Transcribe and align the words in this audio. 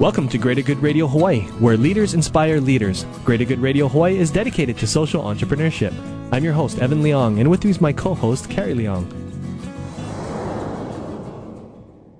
Welcome 0.00 0.30
to 0.30 0.38
Greater 0.38 0.62
Good 0.62 0.78
Radio 0.78 1.06
Hawaii, 1.06 1.42
where 1.58 1.76
leaders 1.76 2.14
inspire 2.14 2.58
leaders. 2.58 3.04
Greater 3.22 3.44
Good 3.44 3.58
Radio 3.58 3.86
Hawaii 3.86 4.16
is 4.16 4.30
dedicated 4.30 4.78
to 4.78 4.86
social 4.86 5.22
entrepreneurship. 5.24 5.92
I'm 6.32 6.42
your 6.42 6.54
host, 6.54 6.78
Evan 6.78 7.02
Leong, 7.02 7.38
and 7.38 7.50
with 7.50 7.62
me 7.64 7.70
is 7.70 7.82
my 7.82 7.92
co 7.92 8.14
host, 8.14 8.48
Carrie 8.48 8.72
Leong. 8.72 9.04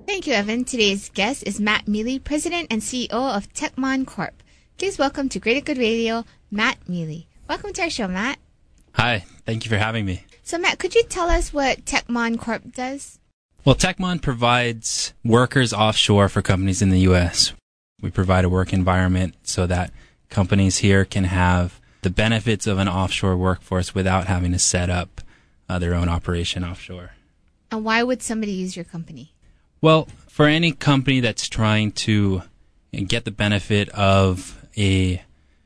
Thank 0.06 0.26
you, 0.26 0.34
Evan. 0.34 0.66
Today's 0.66 1.08
guest 1.08 1.42
is 1.46 1.58
Matt 1.58 1.88
Mealy, 1.88 2.18
President 2.18 2.66
and 2.70 2.82
CEO 2.82 3.08
of 3.12 3.50
Techmonde 3.54 4.06
Corp. 4.06 4.42
Please 4.76 4.98
welcome 4.98 5.30
to 5.30 5.38
Greater 5.38 5.62
Good 5.62 5.78
Radio, 5.78 6.26
Matt 6.50 6.86
Mealy. 6.86 7.28
Welcome 7.48 7.72
to 7.72 7.80
our 7.84 7.88
show, 7.88 8.08
Matt. 8.08 8.38
Hi, 8.92 9.24
thank 9.46 9.64
you 9.64 9.70
for 9.70 9.78
having 9.78 10.04
me. 10.04 10.24
So, 10.42 10.58
Matt, 10.58 10.78
could 10.78 10.94
you 10.94 11.04
tell 11.04 11.30
us 11.30 11.50
what 11.50 11.86
Techmonde 11.86 12.40
Corp 12.40 12.74
does? 12.74 13.18
Well, 13.64 13.74
Techmonde 13.74 14.20
provides 14.20 15.14
workers 15.24 15.72
offshore 15.72 16.28
for 16.28 16.42
companies 16.42 16.82
in 16.82 16.90
the 16.90 17.00
U.S. 17.00 17.54
We 18.00 18.10
provide 18.10 18.44
a 18.44 18.48
work 18.48 18.72
environment 18.72 19.34
so 19.42 19.66
that 19.66 19.92
companies 20.28 20.78
here 20.78 21.04
can 21.04 21.24
have 21.24 21.80
the 22.02 22.10
benefits 22.10 22.66
of 22.66 22.78
an 22.78 22.88
offshore 22.88 23.36
workforce 23.36 23.94
without 23.94 24.26
having 24.26 24.52
to 24.52 24.58
set 24.58 24.88
up 24.88 25.20
uh, 25.68 25.78
their 25.78 25.94
own 25.94 26.08
operation 26.08 26.64
offshore. 26.64 27.12
And 27.70 27.84
why 27.84 28.02
would 28.02 28.22
somebody 28.22 28.52
use 28.52 28.74
your 28.74 28.84
company? 28.84 29.32
Well, 29.80 30.08
for 30.28 30.46
any 30.46 30.72
company 30.72 31.20
that's 31.20 31.48
trying 31.48 31.92
to 31.92 32.42
get 32.92 33.24
the 33.24 33.30
benefit 33.30 33.88
of 33.90 34.66
a 34.76 35.22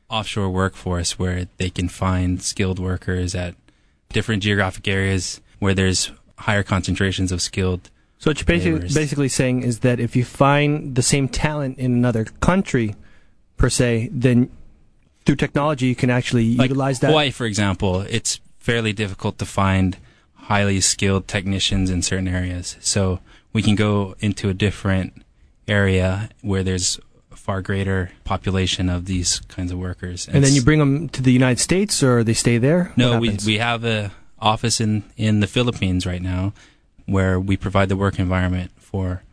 offshore 0.09 0.49
workforce 0.49 1.17
where 1.17 1.47
they 1.57 1.69
can 1.69 1.89
find 1.89 2.41
skilled 2.41 2.79
workers 2.79 3.33
at 3.33 3.55
different 4.09 4.43
geographic 4.43 4.87
areas 4.87 5.41
where 5.59 5.73
there's 5.73 6.11
higher 6.37 6.63
concentrations 6.63 7.31
of 7.31 7.41
skilled 7.41 7.89
so 8.25 8.31
what 8.31 8.39
you're 8.39 8.45
basically, 8.47 8.79
basically 8.91 9.29
saying 9.29 9.61
is 9.61 9.81
that 9.81 9.99
if 9.99 10.15
you 10.15 10.25
find 10.25 10.95
the 10.95 11.03
same 11.03 11.27
talent 11.27 11.77
in 11.77 11.93
another 11.93 12.25
country, 12.41 12.95
per 13.55 13.69
se, 13.69 14.09
then 14.11 14.49
through 15.27 15.35
technology 15.35 15.85
you 15.85 15.95
can 15.95 16.09
actually 16.09 16.55
like 16.55 16.69
utilize 16.69 17.01
that. 17.01 17.09
Hawaii, 17.09 17.29
for 17.29 17.45
example, 17.45 18.01
it's 18.01 18.39
fairly 18.57 18.93
difficult 18.93 19.37
to 19.37 19.45
find 19.45 19.97
highly 20.33 20.81
skilled 20.81 21.27
technicians 21.27 21.91
in 21.91 22.01
certain 22.01 22.27
areas. 22.27 22.77
So 22.79 23.19
we 23.53 23.61
can 23.61 23.75
go 23.75 24.15
into 24.19 24.49
a 24.49 24.55
different 24.55 25.21
area 25.67 26.29
where 26.41 26.63
there's 26.63 26.99
a 27.31 27.35
far 27.35 27.61
greater 27.61 28.09
population 28.23 28.89
of 28.89 29.05
these 29.05 29.37
kinds 29.41 29.71
of 29.71 29.77
workers. 29.77 30.25
And, 30.25 30.37
and 30.37 30.45
then 30.45 30.55
you 30.55 30.63
bring 30.63 30.79
them 30.79 31.09
to 31.09 31.21
the 31.21 31.31
United 31.31 31.59
States, 31.59 32.01
or 32.01 32.23
they 32.23 32.33
stay 32.33 32.57
there. 32.57 32.91
No, 32.97 33.19
we 33.19 33.37
we 33.45 33.59
have 33.59 33.85
a 33.85 34.11
office 34.39 34.81
in 34.81 35.03
in 35.15 35.41
the 35.41 35.47
Philippines 35.47 36.07
right 36.07 36.23
now 36.23 36.53
where 37.05 37.39
we 37.39 37.57
provide 37.57 37.89
the 37.89 37.95
work 37.95 38.19
environment 38.19 38.71
for 38.77 39.23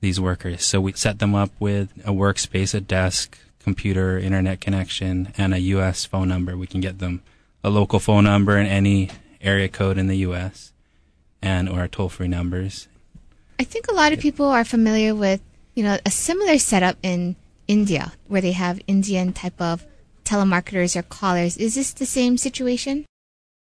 these 0.00 0.20
workers. 0.20 0.64
So 0.64 0.80
we 0.80 0.92
set 0.92 1.18
them 1.18 1.34
up 1.34 1.50
with 1.58 1.92
a 2.04 2.10
workspace, 2.10 2.74
a 2.74 2.80
desk, 2.80 3.38
computer, 3.60 4.18
internet 4.18 4.60
connection, 4.60 5.32
and 5.38 5.54
a 5.54 5.60
U.S. 5.60 6.04
phone 6.04 6.28
number. 6.28 6.56
We 6.56 6.66
can 6.66 6.80
get 6.80 6.98
them 6.98 7.22
a 7.64 7.70
local 7.70 8.00
phone 8.00 8.24
number 8.24 8.58
in 8.58 8.66
any 8.66 9.10
area 9.40 9.68
code 9.68 9.98
in 9.98 10.08
the 10.08 10.18
U.S. 10.18 10.72
and 11.40 11.68
or 11.68 11.86
toll-free 11.88 12.28
numbers. 12.28 12.88
I 13.58 13.64
think 13.64 13.86
a 13.88 13.94
lot 13.94 14.12
of 14.12 14.18
people 14.18 14.46
are 14.46 14.64
familiar 14.64 15.14
with, 15.14 15.40
you 15.74 15.84
know, 15.84 15.98
a 16.04 16.10
similar 16.10 16.58
setup 16.58 16.96
in 17.02 17.36
India 17.68 18.12
where 18.26 18.40
they 18.40 18.52
have 18.52 18.80
Indian 18.88 19.32
type 19.32 19.60
of 19.60 19.86
telemarketers 20.24 20.96
or 20.96 21.02
callers. 21.02 21.56
Is 21.56 21.76
this 21.76 21.92
the 21.92 22.06
same 22.06 22.36
situation? 22.36 23.06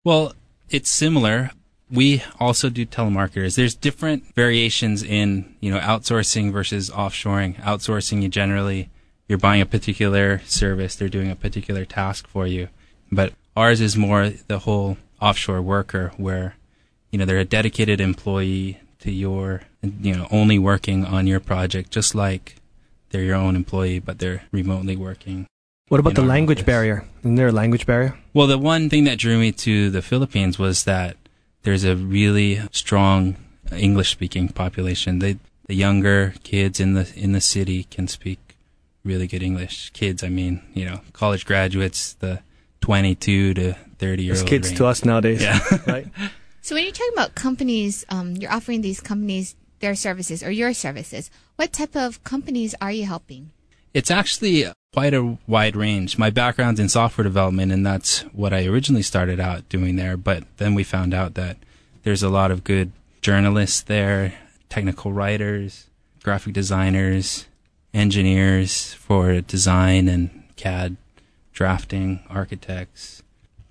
Well, 0.04 0.34
it's 0.70 0.88
similar 0.88 1.50
we 1.90 2.22
also 2.38 2.70
do 2.70 2.86
telemarketers. 2.86 3.56
There's 3.56 3.74
different 3.74 4.34
variations 4.34 5.02
in, 5.02 5.54
you 5.60 5.70
know, 5.70 5.80
outsourcing 5.80 6.52
versus 6.52 6.90
offshoring. 6.90 7.56
Outsourcing, 7.56 8.22
you 8.22 8.28
generally, 8.28 8.90
you're 9.28 9.38
buying 9.38 9.60
a 9.60 9.66
particular 9.66 10.40
service, 10.46 10.94
they're 10.94 11.08
doing 11.08 11.30
a 11.30 11.36
particular 11.36 11.84
task 11.84 12.26
for 12.26 12.46
you. 12.46 12.68
But 13.10 13.32
ours 13.56 13.80
is 13.80 13.96
more 13.96 14.30
the 14.30 14.60
whole 14.60 14.98
offshore 15.20 15.62
worker 15.62 16.12
where, 16.16 16.56
you 17.10 17.18
know, 17.18 17.24
they're 17.24 17.38
a 17.38 17.44
dedicated 17.44 18.00
employee 18.00 18.80
to 19.00 19.10
your, 19.10 19.62
you 19.82 20.14
know, 20.14 20.28
only 20.30 20.58
working 20.58 21.04
on 21.04 21.26
your 21.26 21.40
project, 21.40 21.90
just 21.90 22.14
like 22.14 22.56
they're 23.10 23.22
your 23.22 23.36
own 23.36 23.56
employee, 23.56 23.98
but 23.98 24.18
they're 24.18 24.44
remotely 24.52 24.96
working. 24.96 25.46
What 25.88 25.98
about 25.98 26.14
the 26.14 26.22
language 26.22 26.58
office. 26.58 26.66
barrier? 26.66 27.04
Isn't 27.20 27.34
there 27.34 27.48
a 27.48 27.52
language 27.52 27.84
barrier? 27.84 28.16
Well, 28.32 28.46
the 28.46 28.58
one 28.58 28.88
thing 28.88 29.04
that 29.04 29.18
drew 29.18 29.40
me 29.40 29.50
to 29.52 29.90
the 29.90 30.02
Philippines 30.02 30.56
was 30.56 30.84
that 30.84 31.16
there's 31.62 31.84
a 31.84 31.96
really 31.96 32.60
strong 32.72 33.36
English 33.72 34.10
speaking 34.10 34.48
population. 34.48 35.18
They, 35.18 35.38
the 35.66 35.74
younger 35.74 36.34
kids 36.42 36.80
in 36.80 36.94
the 36.94 37.10
in 37.14 37.32
the 37.32 37.40
city 37.40 37.84
can 37.84 38.08
speak 38.08 38.38
really 39.04 39.26
good 39.26 39.42
English. 39.42 39.90
Kids, 39.90 40.22
I 40.22 40.28
mean, 40.28 40.62
you 40.74 40.84
know, 40.84 41.00
college 41.12 41.46
graduates, 41.46 42.14
the 42.14 42.40
22 42.80 43.54
to 43.54 43.74
30 43.98 44.22
year 44.22 44.36
old. 44.36 44.46
kids 44.46 44.68
range. 44.68 44.78
to 44.78 44.86
us 44.86 45.04
nowadays. 45.04 45.42
Yeah. 45.42 45.60
right. 45.86 46.06
So 46.62 46.74
when 46.74 46.84
you're 46.84 46.92
talking 46.92 47.14
about 47.14 47.34
companies, 47.34 48.04
um, 48.10 48.36
you're 48.36 48.52
offering 48.52 48.82
these 48.82 49.00
companies 49.00 49.56
their 49.80 49.94
services 49.94 50.42
or 50.42 50.50
your 50.50 50.72
services. 50.74 51.30
What 51.56 51.72
type 51.72 51.96
of 51.96 52.22
companies 52.22 52.74
are 52.80 52.92
you 52.92 53.06
helping? 53.06 53.50
It's 53.92 54.10
actually 54.10 54.66
quite 54.92 55.14
a 55.14 55.38
wide 55.46 55.76
range. 55.76 56.18
My 56.18 56.30
background's 56.30 56.80
in 56.80 56.88
software 56.88 57.24
development, 57.24 57.72
and 57.72 57.84
that's 57.84 58.20
what 58.32 58.52
I 58.52 58.66
originally 58.66 59.02
started 59.02 59.40
out 59.40 59.68
doing 59.68 59.96
there. 59.96 60.16
But 60.16 60.44
then 60.58 60.74
we 60.74 60.84
found 60.84 61.14
out 61.14 61.34
that 61.34 61.56
there's 62.02 62.22
a 62.22 62.28
lot 62.28 62.50
of 62.50 62.64
good 62.64 62.92
journalists 63.20 63.80
there, 63.82 64.34
technical 64.68 65.12
writers, 65.12 65.86
graphic 66.22 66.54
designers, 66.54 67.46
engineers 67.92 68.94
for 68.94 69.40
design 69.40 70.08
and 70.08 70.44
CAD 70.56 70.96
drafting, 71.52 72.20
architects. 72.28 73.22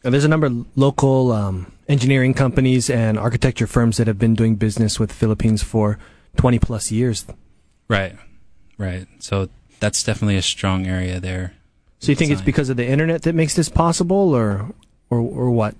And 0.03 0.13
there's 0.13 0.25
a 0.25 0.29
number 0.29 0.47
of 0.47 0.65
local 0.77 1.31
um, 1.31 1.71
engineering 1.87 2.33
companies 2.33 2.89
and 2.89 3.17
architecture 3.17 3.67
firms 3.67 3.97
that 3.97 4.07
have 4.07 4.19
been 4.19 4.35
doing 4.35 4.55
business 4.55 4.99
with 4.99 5.09
the 5.09 5.15
Philippines 5.15 5.63
for 5.63 5.97
20 6.37 6.59
plus 6.59 6.91
years. 6.91 7.25
Right, 7.87 8.15
right. 8.77 9.07
So 9.19 9.49
that's 9.79 10.03
definitely 10.03 10.37
a 10.37 10.41
strong 10.41 10.85
area 10.85 11.19
there. 11.19 11.53
So 11.99 12.11
you 12.11 12.15
think 12.15 12.31
it's 12.31 12.41
because 12.41 12.69
of 12.69 12.77
the 12.77 12.87
internet 12.87 13.23
that 13.23 13.35
makes 13.35 13.55
this 13.55 13.69
possible, 13.69 14.33
or 14.33 14.69
or 15.09 15.19
or 15.19 15.51
what? 15.51 15.75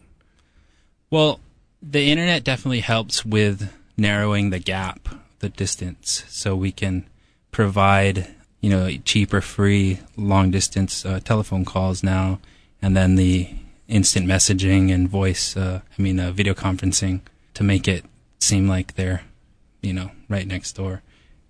Well, 1.10 1.40
the 1.82 2.12
internet 2.12 2.44
definitely 2.44 2.82
helps 2.82 3.26
with 3.26 3.72
narrowing 3.96 4.50
the 4.50 4.60
gap, 4.60 5.08
the 5.40 5.50
distance, 5.50 6.26
so 6.28 6.56
we 6.56 6.72
can 6.72 7.06
provide 7.52 8.28
you 8.60 8.70
know 8.70 8.90
cheaper, 9.06 9.40
free, 9.40 10.00
long 10.18 10.52
distance 10.52 11.06
uh, 11.06 11.22
telephone 11.24 11.64
calls 11.64 12.04
now, 12.04 12.40
and 12.82 12.98
then 12.98 13.16
the 13.16 13.50
instant 13.88 14.28
messaging 14.28 14.94
and 14.94 15.10
voice, 15.10 15.58
uh, 15.58 15.82
I 15.98 16.02
mean, 16.02 16.20
uh, 16.20 16.32
video 16.32 16.54
conferencing 16.54 17.22
to 17.56 17.64
make 17.64 17.88
it 17.88 18.06
seem 18.40 18.68
like 18.68 18.96
they're 18.96 19.24
you 19.82 19.94
know 19.94 20.12
right 20.28 20.48
next 20.48 20.74
door 20.74 21.02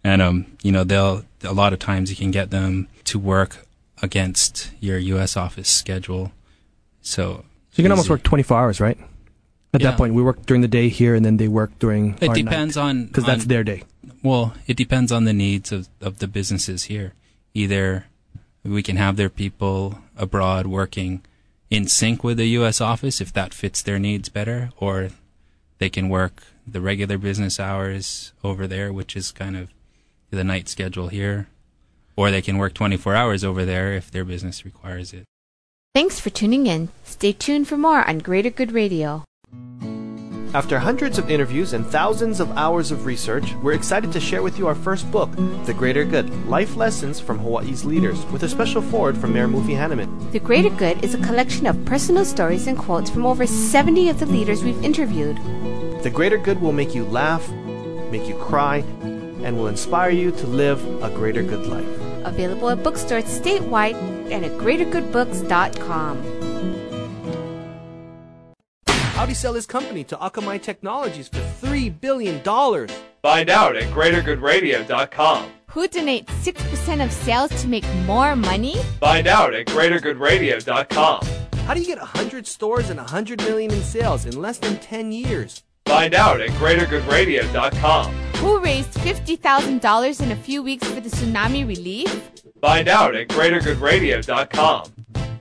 and 0.04 0.22
um, 0.22 0.58
you 0.62 0.72
know 0.72 0.84
they'll 0.84 1.24
a 1.44 1.54
lot 1.54 1.74
of 1.74 1.80
times 1.80 2.10
you 2.10 2.16
can 2.16 2.32
get 2.32 2.52
them 2.52 2.88
to 3.06 3.20
work 3.20 3.66
against 4.02 4.72
your 4.80 4.98
U.S. 4.98 5.36
office 5.38 5.70
schedule. 5.70 6.32
So, 7.02 7.44
so 7.72 7.76
you 7.76 7.84
can 7.84 7.92
almost 7.92 8.10
work 8.10 8.24
24 8.24 8.58
hours, 8.58 8.80
right? 8.80 8.98
At 9.74 9.82
yeah. 9.82 9.92
that 9.92 9.98
point, 9.98 10.14
we 10.14 10.24
work 10.24 10.46
during 10.46 10.62
the 10.62 10.68
day 10.68 10.90
here, 10.90 11.16
and 11.16 11.24
then 11.24 11.38
they 11.38 11.48
work 11.48 11.78
during. 11.80 12.18
It 12.22 12.34
depends 12.34 12.76
night, 12.76 12.82
on 12.82 13.06
because 13.06 13.26
that's 13.26 13.46
their 13.46 13.64
day. 13.64 13.84
Well, 14.24 14.54
it 14.68 14.76
depends 14.76 15.12
on 15.12 15.26
the 15.26 15.34
needs 15.34 15.72
of 15.72 15.88
of 16.02 16.20
the 16.20 16.28
businesses 16.28 16.86
here. 16.86 17.14
Either 17.54 18.06
we 18.64 18.84
can 18.84 18.98
have 18.98 19.16
their 19.16 19.30
people 19.30 20.00
abroad 20.18 20.68
working 20.68 21.24
in 21.70 21.88
sync 21.88 22.24
with 22.24 22.38
the 22.38 22.48
U.S. 22.48 22.82
office 22.82 23.22
if 23.22 23.32
that 23.34 23.54
fits 23.54 23.82
their 23.82 24.00
needs 24.00 24.28
better, 24.30 24.72
or 24.78 25.10
they 25.78 25.90
can 25.90 26.10
work 26.10 26.44
the 26.68 26.82
regular 26.82 27.18
business 27.18 27.60
hours 27.60 28.34
over 28.44 28.68
there, 28.68 28.92
which 28.92 29.16
is 29.16 29.32
kind 29.32 29.56
of 29.56 29.72
the 30.38 30.44
night 30.44 30.70
schedule 30.70 31.08
here, 31.08 31.48
or 32.16 32.32
they 32.32 32.42
can 32.42 32.58
work 32.58 32.74
24 32.74 33.16
hours 33.16 33.44
over 33.44 33.66
there 33.66 33.94
if 33.94 34.12
their 34.12 34.26
business 34.26 34.66
requires 34.66 35.14
it. 35.14 35.26
Thanks 35.94 36.20
for 36.20 36.30
tuning 36.30 36.68
in. 36.68 36.90
Stay 37.04 37.32
tuned 37.32 37.68
for 37.68 37.78
more 37.78 38.08
on 38.08 38.20
Greater 38.20 38.52
Good 38.52 38.72
Radio. 38.72 39.24
After 40.52 40.80
hundreds 40.80 41.20
of 41.20 41.30
interviews 41.30 41.74
and 41.74 41.86
thousands 41.86 42.40
of 42.40 42.50
hours 42.58 42.90
of 42.90 43.06
research, 43.06 43.54
we're 43.62 43.74
excited 43.74 44.12
to 44.12 44.20
share 44.20 44.42
with 44.42 44.58
you 44.58 44.68
our 44.68 44.74
first 44.74 45.12
book, 45.12 45.30
The 45.66 45.76
Greater 45.76 46.04
Good 46.04 46.28
Life 46.48 46.76
Lessons 46.76 47.20
from 47.20 47.38
Hawaii's 47.38 47.86
Leaders, 47.86 48.26
with 48.28 48.42
a 48.42 48.50
special 48.50 48.82
foreword 48.82 49.16
from 49.16 49.32
Mayor 49.34 49.48
Mufi 49.48 49.76
Hannemann. 49.76 50.32
The 50.32 50.40
Greater 50.40 50.72
Good 50.72 51.04
is 51.06 51.14
a 51.14 51.24
collection 51.24 51.68
of 51.68 51.86
personal 51.86 52.26
stories 52.26 52.66
and 52.66 52.80
quotes 52.80 53.12
from 53.12 53.28
over 53.28 53.46
70 53.46 54.10
of 54.10 54.20
the 54.20 54.26
leaders 54.26 54.64
we've 54.64 54.84
interviewed. 54.84 55.38
The 56.02 56.12
Greater 56.12 56.40
Good 56.40 56.60
will 56.60 56.72
make 56.72 56.96
you 56.96 57.06
laugh, 57.06 57.48
make 58.10 58.28
you 58.28 58.36
cry, 58.36 58.82
and 59.44 59.58
will 59.58 59.68
inspire 59.68 60.10
you 60.10 60.32
to 60.32 60.48
live 60.48 60.84
a 61.04 61.10
greater 61.10 61.44
good 61.44 61.66
life. 61.68 61.88
Available 62.26 62.70
at 62.70 62.84
bookstores 62.84 63.26
statewide 63.26 63.96
and 64.32 64.46
at 64.46 64.52
greatergoodbooks.com. 64.54 66.24
How'd 68.88 69.28
he 69.28 69.36
sell 69.36 69.54
his 69.54 69.66
company 69.66 70.06
to 70.06 70.16
Akamai 70.16 70.62
Technologies 70.62 71.28
for 71.28 71.40
$3 71.68 72.00
billion? 72.00 72.40
Find 72.42 73.50
out 73.50 73.76
at 73.76 73.84
greatergoodradio.com. 73.94 75.52
Who 75.72 75.88
donates 75.88 76.28
6% 76.42 77.04
of 77.04 77.12
sales 77.12 77.62
to 77.62 77.68
make 77.68 77.86
more 78.06 78.36
money? 78.36 78.76
Find 79.00 79.28
out 79.28 79.54
at 79.54 79.66
greatergoodradio.com. 79.68 81.28
How 81.66 81.74
do 81.74 81.82
you 81.82 81.86
get 81.86 82.00
100 82.00 82.48
stores 82.48 82.90
and 82.90 82.98
100 82.98 83.40
million 83.44 83.72
in 83.72 83.84
sales 83.84 84.26
in 84.26 84.42
less 84.42 84.58
than 84.58 84.78
10 84.80 85.12
years? 85.12 85.64
Find 85.86 86.14
out 86.14 86.40
at 86.40 86.50
greatergoodradio.com. 86.52 88.29
Who 88.40 88.60
raised 88.60 88.94
$50,000 88.94 90.22
in 90.22 90.32
a 90.32 90.36
few 90.38 90.64
weeks 90.64 90.88
for 90.88 91.02
the 91.02 91.10
tsunami 91.10 91.68
relief? 91.68 92.32
Find 92.62 92.88
out 92.88 93.14
at 93.14 93.28
greatergoodradio.com. 93.28 94.94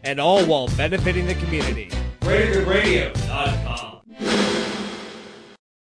And 0.02 0.18
all 0.18 0.44
while 0.44 0.66
benefiting 0.76 1.26
the 1.26 1.34
community. 1.34 1.90
greatergoodradio.com. 2.22 4.00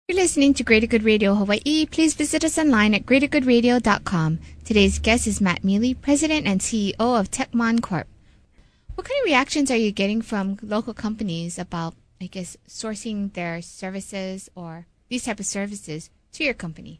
You're 0.07 0.15
listening 0.15 0.53
to 0.53 0.63
Greater 0.63 0.85
Good 0.85 1.01
Radio 1.01 1.33
Hawaii. 1.33 1.87
Please 1.87 2.13
visit 2.13 2.43
us 2.43 2.59
online 2.59 2.93
at 2.93 3.07
greatergoodradio.com. 3.07 4.39
Today's 4.63 4.99
guest 4.99 5.25
is 5.25 5.41
Matt 5.41 5.63
Mealy, 5.63 5.95
President 5.95 6.45
and 6.45 6.61
CEO 6.61 6.93
of 6.99 7.31
Techmonde 7.31 7.81
Corp. 7.81 8.05
What 8.93 9.07
kind 9.07 9.19
of 9.21 9.25
reactions 9.25 9.71
are 9.71 9.77
you 9.77 9.91
getting 9.91 10.21
from 10.21 10.59
local 10.61 10.93
companies 10.93 11.57
about, 11.57 11.95
I 12.21 12.27
guess, 12.27 12.57
sourcing 12.67 13.33
their 13.33 13.63
services 13.63 14.49
or 14.53 14.85
these 15.09 15.23
type 15.23 15.39
of 15.39 15.47
services 15.47 16.11
to 16.33 16.43
your 16.43 16.53
company? 16.53 16.99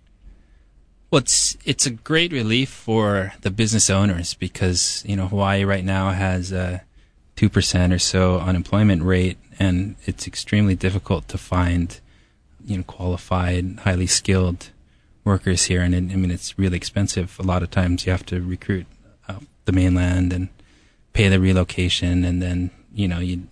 Well, 1.10 1.20
it's 1.20 1.58
it's 1.66 1.86
a 1.86 1.92
great 1.92 2.32
relief 2.32 2.70
for 2.70 3.34
the 3.42 3.52
business 3.52 3.90
owners 3.90 4.34
because 4.34 5.04
you 5.06 5.16
know 5.16 5.28
Hawaii 5.28 5.66
right 5.66 5.84
now 5.84 6.12
has 6.12 6.52
a 6.52 6.84
two 7.36 7.50
percent 7.50 7.92
or 7.92 8.00
so 8.00 8.40
unemployment 8.40 9.04
rate, 9.04 9.38
and 9.60 9.96
it's 10.06 10.26
extremely 10.26 10.76
difficult 10.76 11.28
to 11.28 11.38
find 11.38 12.00
you 12.66 12.78
know 12.78 12.84
qualified, 12.84 13.80
highly 13.80 14.08
skilled 14.08 14.70
workers 15.24 15.66
here. 15.66 15.82
And 15.82 15.94
it, 15.94 16.14
I 16.14 16.16
mean, 16.16 16.32
it's 16.32 16.58
really 16.58 16.78
expensive. 16.78 17.38
A 17.40 17.44
lot 17.44 17.64
of 17.64 17.72
times, 17.72 18.06
you 18.06 18.12
have 18.12 18.26
to 18.28 18.42
recruit 18.42 18.86
uh, 19.28 19.40
the 19.66 19.72
mainland 19.72 20.32
and 20.32 20.50
pay 21.14 21.28
the 21.28 21.40
relocation, 21.40 22.24
and 22.24 22.42
then 22.42 22.72
you 22.94 23.08
know 23.08 23.20
you. 23.20 23.48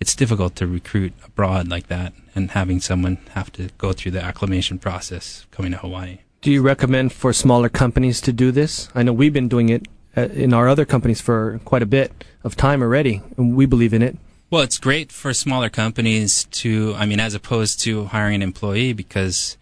It's 0.00 0.14
difficult 0.14 0.54
to 0.56 0.66
recruit 0.66 1.12
abroad 1.24 1.68
like 1.68 1.88
that, 1.88 2.12
and 2.34 2.52
having 2.52 2.80
someone 2.80 3.18
have 3.34 3.50
to 3.52 3.70
go 3.78 3.92
through 3.92 4.12
the 4.12 4.22
acclimation 4.22 4.78
process 4.78 5.46
coming 5.50 5.72
to 5.72 5.78
Hawaii. 5.78 6.18
Do 6.40 6.52
you 6.52 6.62
recommend 6.62 7.12
for 7.12 7.32
smaller 7.32 7.68
companies 7.68 8.20
to 8.20 8.32
do 8.32 8.52
this? 8.52 8.88
I 8.94 9.02
know 9.02 9.12
we've 9.12 9.32
been 9.32 9.48
doing 9.48 9.70
it 9.70 9.88
uh, 10.16 10.28
in 10.32 10.54
our 10.54 10.68
other 10.68 10.84
companies 10.84 11.20
for 11.20 11.60
quite 11.64 11.82
a 11.82 11.86
bit 11.86 12.24
of 12.44 12.56
time 12.56 12.80
already, 12.80 13.22
and 13.36 13.56
we 13.56 13.66
believe 13.66 13.92
in 13.92 14.02
it. 14.02 14.16
Well, 14.50 14.62
it's 14.62 14.78
great 14.78 15.12
for 15.12 15.34
smaller 15.34 15.68
companies 15.68 16.44
to, 16.44 16.94
I 16.96 17.04
mean, 17.04 17.20
as 17.20 17.34
opposed 17.34 17.80
to 17.80 18.06
hiring 18.06 18.36
an 18.36 18.42
employee 18.42 18.94
because, 18.94 19.58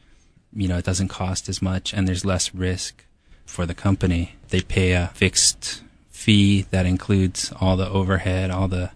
you 0.54 0.68
know, 0.68 0.78
it 0.78 0.84
doesn't 0.84 1.08
cost 1.08 1.48
as 1.48 1.60
much 1.60 1.92
and 1.92 2.06
there's 2.06 2.24
less 2.24 2.54
risk 2.54 3.04
for 3.44 3.66
the 3.66 3.74
company. 3.74 4.36
They 4.50 4.60
pay 4.60 4.92
a 4.92 5.10
fixed 5.14 5.82
fee 6.10 6.66
that 6.70 6.86
includes 6.86 7.52
all 7.60 7.76
the 7.76 7.88
overhead, 7.88 8.50
all 8.50 8.68
the, 8.68 8.92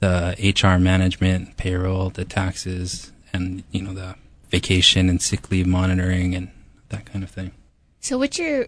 the 0.00 0.36
HR 0.38 0.78
management, 0.78 1.56
payroll, 1.56 2.10
the 2.10 2.24
taxes, 2.24 3.12
and, 3.32 3.62
you 3.70 3.82
know, 3.82 3.94
the 3.94 4.16
vacation 4.50 5.08
and 5.08 5.20
sick 5.20 5.50
leave 5.50 5.66
monitoring 5.66 6.34
and 6.34 6.50
that 6.88 7.06
kind 7.06 7.24
of 7.24 7.30
thing. 7.30 7.52
So 8.00 8.18
what 8.18 8.38
you're, 8.38 8.66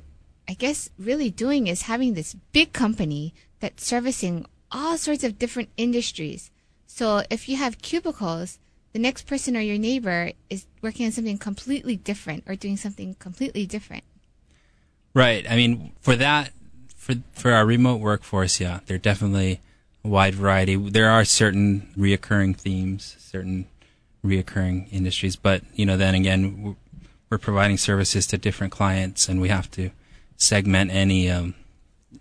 I 0.49 0.55
guess, 0.55 0.91
really 0.99 1.31
doing 1.31 1.67
is 1.67 1.83
having 1.83 2.15
this 2.15 2.35
big 2.53 2.73
company 2.73 3.35
that's 3.61 3.85
servicing 3.85 4.47
all 4.71 4.97
sorts 4.99 5.25
of 5.25 5.39
different 5.39 5.71
industries. 5.77 6.51
So 6.87 7.23
if 7.31 7.49
you 7.49 7.57
have 7.57 7.81
cubicles, 7.83 8.59
the 8.93 8.99
next 8.99 9.27
person 9.27 9.57
or 9.57 9.61
your 9.61 9.79
neighbor 9.79 10.33
is 10.51 10.67
working 10.83 11.07
on 11.07 11.13
something 11.13 11.39
completely 11.39 11.97
different 11.97 12.45
or 12.49 12.57
doing 12.57 12.77
something 12.77 13.15
completely 13.19 13.67
different. 13.67 14.05
Right. 15.15 15.49
I 15.49 15.57
mean, 15.57 15.93
for 16.01 16.17
that, 16.17 16.53
for 16.97 17.15
for 17.33 17.53
our 17.53 17.65
remote 17.65 18.01
workforce, 18.01 18.61
yeah, 18.61 18.81
there 18.87 18.97
are 18.97 18.99
definitely 18.99 19.61
wide 20.08 20.34
variety. 20.34 20.76
There 20.76 21.10
are 21.10 21.25
certain 21.25 21.88
reoccurring 21.96 22.56
themes, 22.56 23.16
certain 23.19 23.66
reoccurring 24.25 24.93
industries, 24.93 25.37
but 25.37 25.62
you 25.75 25.87
know, 25.87 25.96
then 25.96 26.14
again, 26.14 26.62
we're- 26.62 26.76
providing 27.38 27.76
services 27.76 28.26
to 28.26 28.38
different 28.38 28.72
clients, 28.72 29.28
and 29.28 29.38
we 29.38 29.50
have 29.50 29.70
to 29.70 29.90
segment 30.38 30.90
any 30.90 31.31
um, 31.31 31.55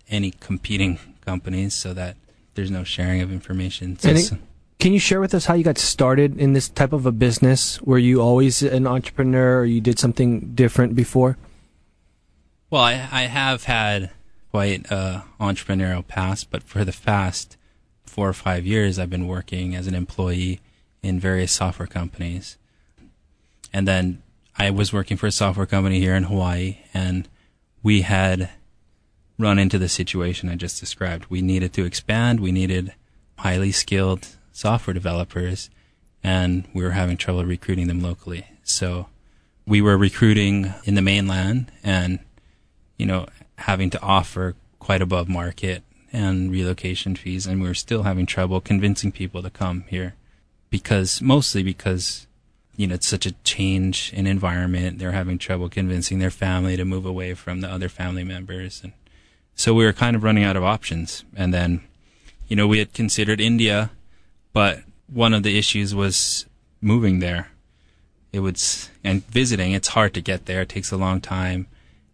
any 0.08 0.30
competing 0.32 0.98
companies 1.24 1.72
so 1.74 1.94
that 1.94 2.16
there's 2.54 2.70
no 2.70 2.84
sharing 2.84 3.22
of 3.22 3.32
information. 3.32 3.98
So 3.98 4.10
it- 4.10 4.32
Can 4.78 4.92
you 4.92 4.98
share 4.98 5.20
with 5.20 5.34
us 5.34 5.46
how 5.46 5.54
you 5.54 5.64
got 5.64 5.78
started 5.78 6.38
in 6.38 6.52
this 6.52 6.68
type 6.68 6.92
of 6.92 7.06
a 7.06 7.12
business? 7.12 7.80
Were 7.82 7.98
you 7.98 8.20
always 8.20 8.62
an 8.62 8.86
entrepreneur 8.86 9.60
or 9.60 9.64
you 9.64 9.80
did 9.80 9.98
something 9.98 10.52
different 10.54 10.94
before? 10.94 11.36
Well, 12.70 12.82
I, 12.82 13.08
I 13.10 13.22
have 13.22 13.64
had 13.64 14.10
quite 14.50 14.90
a 14.90 15.24
entrepreneurial 15.40 16.06
past, 16.06 16.50
but 16.50 16.62
for 16.62 16.84
the 16.84 16.92
past 16.92 17.56
four 18.18 18.28
or 18.28 18.32
five 18.32 18.66
years, 18.66 18.98
I've 18.98 19.08
been 19.08 19.28
working 19.28 19.76
as 19.76 19.86
an 19.86 19.94
employee 19.94 20.58
in 21.04 21.20
various 21.20 21.52
software 21.52 21.86
companies. 21.86 22.58
And 23.72 23.86
then 23.86 24.24
I 24.56 24.70
was 24.70 24.92
working 24.92 25.16
for 25.16 25.28
a 25.28 25.30
software 25.30 25.66
company 25.66 26.00
here 26.00 26.16
in 26.16 26.24
Hawaii, 26.24 26.78
and 26.92 27.28
we 27.80 28.00
had 28.00 28.50
run 29.38 29.60
into 29.60 29.78
the 29.78 29.88
situation 29.88 30.48
I 30.48 30.56
just 30.56 30.80
described. 30.80 31.26
We 31.28 31.42
needed 31.42 31.72
to 31.74 31.84
expand. 31.84 32.40
We 32.40 32.50
needed 32.50 32.92
highly 33.36 33.70
skilled 33.70 34.26
software 34.50 34.94
developers, 34.94 35.70
and 36.20 36.66
we 36.74 36.82
were 36.82 36.90
having 36.90 37.18
trouble 37.18 37.44
recruiting 37.44 37.86
them 37.86 38.00
locally. 38.00 38.48
So 38.64 39.06
we 39.64 39.80
were 39.80 39.96
recruiting 39.96 40.74
in 40.82 40.96
the 40.96 41.02
mainland 41.02 41.70
and 41.84 42.18
you 42.96 43.06
know, 43.06 43.26
having 43.58 43.90
to 43.90 44.02
offer 44.02 44.56
quite 44.80 45.02
above 45.02 45.28
market 45.28 45.84
and 46.12 46.50
relocation 46.50 47.16
fees, 47.16 47.46
and 47.46 47.60
we 47.60 47.68
were 47.68 47.74
still 47.74 48.02
having 48.02 48.26
trouble 48.26 48.60
convincing 48.60 49.12
people 49.12 49.42
to 49.42 49.50
come 49.50 49.84
here 49.88 50.14
because 50.70 51.22
mostly 51.22 51.62
because 51.62 52.26
you 52.76 52.86
know 52.86 52.94
it's 52.94 53.08
such 53.08 53.26
a 53.26 53.32
change 53.44 54.12
in 54.14 54.26
environment. 54.26 54.98
They're 54.98 55.12
having 55.12 55.38
trouble 55.38 55.68
convincing 55.68 56.18
their 56.18 56.30
family 56.30 56.76
to 56.76 56.84
move 56.84 57.06
away 57.06 57.34
from 57.34 57.60
the 57.60 57.70
other 57.70 57.88
family 57.88 58.24
members, 58.24 58.80
and 58.82 58.92
so 59.54 59.74
we 59.74 59.84
were 59.84 59.92
kind 59.92 60.14
of 60.14 60.22
running 60.22 60.44
out 60.44 60.56
of 60.56 60.64
options. 60.64 61.24
And 61.34 61.52
then, 61.52 61.82
you 62.46 62.54
know, 62.54 62.68
we 62.68 62.78
had 62.78 62.94
considered 62.94 63.40
India, 63.40 63.90
but 64.52 64.82
one 65.12 65.34
of 65.34 65.42
the 65.42 65.58
issues 65.58 65.94
was 65.94 66.46
moving 66.80 67.18
there. 67.18 67.48
It 68.32 68.40
was 68.40 68.90
and 69.02 69.26
visiting. 69.26 69.72
It's 69.72 69.88
hard 69.88 70.14
to 70.14 70.20
get 70.20 70.46
there. 70.46 70.62
It 70.62 70.68
takes 70.68 70.92
a 70.92 70.96
long 70.96 71.20
time 71.20 71.66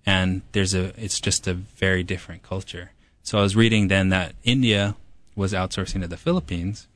and 0.07 0.43
there's 0.53 0.75
a 0.75 0.93
it's 1.03 1.21
just 1.21 1.47
a 1.47 1.55
very 1.55 2.03
different 2.03 2.43
culture. 2.43 2.91
So 3.25 3.38
I 3.38 3.43
was 3.43 3.57
reading 3.57 3.88
then 3.88 4.11
that 4.11 4.35
India 4.45 4.97
was 5.35 5.54
outsourcing 5.54 6.02
to 6.02 6.07
the 6.07 6.19
Philippines, 6.19 6.87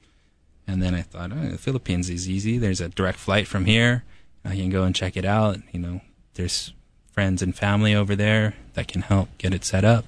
and 0.66 0.82
then 0.82 0.94
I 0.94 1.00
thought, 1.00 1.32
oh, 1.32 1.48
the 1.48 1.58
Philippines 1.58 2.10
is 2.10 2.28
easy. 2.28 2.58
There's 2.58 2.82
a 2.82 2.90
direct 2.90 3.18
flight 3.18 3.48
from 3.48 3.64
here. 3.64 4.04
I 4.44 4.54
can 4.54 4.68
go 4.68 4.84
and 4.84 4.94
check 4.94 5.16
it 5.16 5.24
out. 5.24 5.58
You 5.72 5.80
know, 5.80 6.00
there's 6.34 6.74
friends 7.10 7.40
and 7.40 7.56
family 7.56 7.94
over 7.94 8.14
there 8.14 8.54
that 8.74 8.88
can 8.88 9.02
help 9.02 9.30
get 9.38 9.54
it 9.54 9.64
set 9.64 9.86
up. 9.86 10.04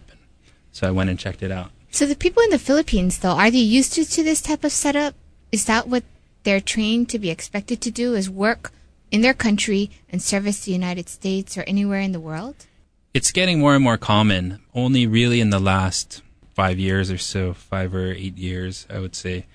So 0.73 0.87
I 0.87 0.91
went 0.91 1.09
and 1.09 1.19
checked 1.19 1.43
it 1.43 1.51
out. 1.51 1.71
So 1.91 2.05
the 2.05 2.15
people 2.15 2.43
in 2.43 2.51
the 2.51 2.59
Philippines, 2.59 3.19
though, 3.19 3.31
are 3.31 3.51
they 3.51 3.59
used 3.59 3.95
to, 3.95 4.05
to 4.05 4.23
this 4.23 4.43
type 4.43 4.63
of 4.63 4.73
setup? 4.73 5.15
Is 5.51 5.65
that 5.65 5.89
what 5.89 6.05
they're 6.43 6.61
trained 6.61 7.09
to 7.09 7.19
be 7.19 7.31
expected 7.31 7.81
to 7.81 7.91
do? 7.91 8.15
Is 8.15 8.29
work 8.29 8.73
in 9.11 9.23
their 9.23 9.35
country 9.35 9.91
and 10.11 10.23
service 10.23 10.67
the 10.67 10.73
United 10.73 11.09
States 11.09 11.57
or 11.57 11.63
anywhere 11.63 12.01
in 12.01 12.13
the 12.13 12.21
world? 12.21 12.67
It's 13.13 13.33
getting 13.33 13.59
more 13.59 13.75
and 13.75 13.83
more 13.83 13.97
common. 13.97 14.61
Only 14.75 15.07
really 15.07 15.41
in 15.41 15.51
the 15.51 15.59
last 15.59 16.23
five 16.55 16.79
years 16.79 17.11
or 17.11 17.19
so, 17.19 17.53
five 17.53 17.95
or 17.95 18.13
eight 18.13 18.39
years, 18.39 18.87
I 18.89 19.01
would 19.01 19.17
say, 19.17 19.47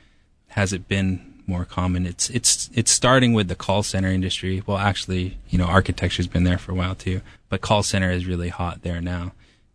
has 0.49 0.73
it 0.73 0.87
been 0.87 1.35
more 1.47 1.65
common. 1.65 2.05
It's 2.05 2.29
it's 2.29 2.69
it's 2.73 2.91
starting 2.91 3.33
with 3.33 3.47
the 3.47 3.55
call 3.55 3.83
center 3.83 4.09
industry. 4.09 4.63
Well, 4.65 4.77
actually, 4.77 5.37
you 5.49 5.57
know, 5.57 5.65
architecture's 5.65 6.27
been 6.27 6.43
there 6.43 6.57
for 6.57 6.71
a 6.71 6.75
while 6.75 6.95
too, 6.95 7.21
but 7.49 7.61
call 7.61 7.83
center 7.83 8.11
is 8.11 8.25
really 8.25 8.49
hot 8.49 8.81
there 8.81 9.01
now. 9.01 9.33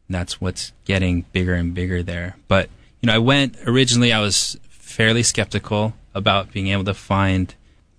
And 0.08 0.14
that's 0.14 0.40
what's 0.40 0.72
getting 0.84 1.22
bigger 1.32 1.54
and 1.54 1.74
bigger 1.74 2.02
there. 2.02 2.36
But 2.48 2.68
you 3.00 3.06
know, 3.06 3.14
I 3.14 3.18
went 3.18 3.56
originally. 3.66 4.12
I 4.12 4.20
was 4.20 4.58
fairly 4.68 5.22
skeptical 5.22 5.94
about 6.14 6.52
being 6.52 6.68
able 6.68 6.84
to 6.84 6.94
find 6.94 7.54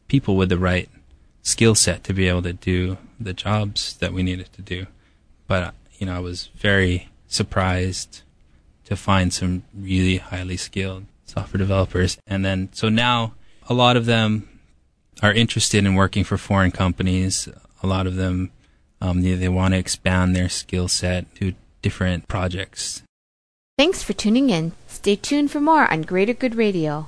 people 0.07 0.35
with 0.35 0.49
the 0.49 0.57
right 0.57 0.89
skill 1.41 1.73
set 1.73 2.03
to 2.03 2.13
be 2.13 2.27
able 2.27 2.41
to 2.43 2.53
do 2.53 2.97
the 3.19 3.33
jobs 3.33 3.95
that 3.97 4.13
we 4.13 4.23
needed 4.23 4.51
to 4.53 4.61
do. 4.61 4.87
But 5.51 5.75
you 5.99 6.05
know, 6.05 6.15
I 6.15 6.19
was 6.19 6.47
very 6.55 7.09
surprised 7.27 8.21
to 8.85 8.95
find 8.95 9.33
some 9.33 9.63
really 9.77 10.15
highly 10.15 10.55
skilled 10.55 11.03
software 11.25 11.57
developers. 11.57 12.17
And 12.25 12.45
then, 12.45 12.69
so 12.71 12.87
now 12.87 13.33
a 13.67 13.73
lot 13.73 13.97
of 13.97 14.05
them 14.05 14.47
are 15.21 15.33
interested 15.33 15.85
in 15.85 15.95
working 15.95 16.23
for 16.23 16.37
foreign 16.37 16.71
companies. 16.71 17.49
A 17.83 17.87
lot 17.87 18.07
of 18.07 18.15
them, 18.15 18.51
um, 19.01 19.23
they, 19.23 19.33
they 19.33 19.49
want 19.49 19.73
to 19.73 19.77
expand 19.77 20.37
their 20.37 20.47
skill 20.47 20.87
set 20.87 21.35
to 21.35 21.53
different 21.81 22.29
projects. 22.29 23.03
Thanks 23.77 24.03
for 24.03 24.13
tuning 24.13 24.51
in. 24.51 24.71
Stay 24.87 25.17
tuned 25.17 25.51
for 25.51 25.59
more 25.59 25.91
on 25.91 26.03
Greater 26.03 26.33
Good 26.33 26.55
Radio. 26.55 27.07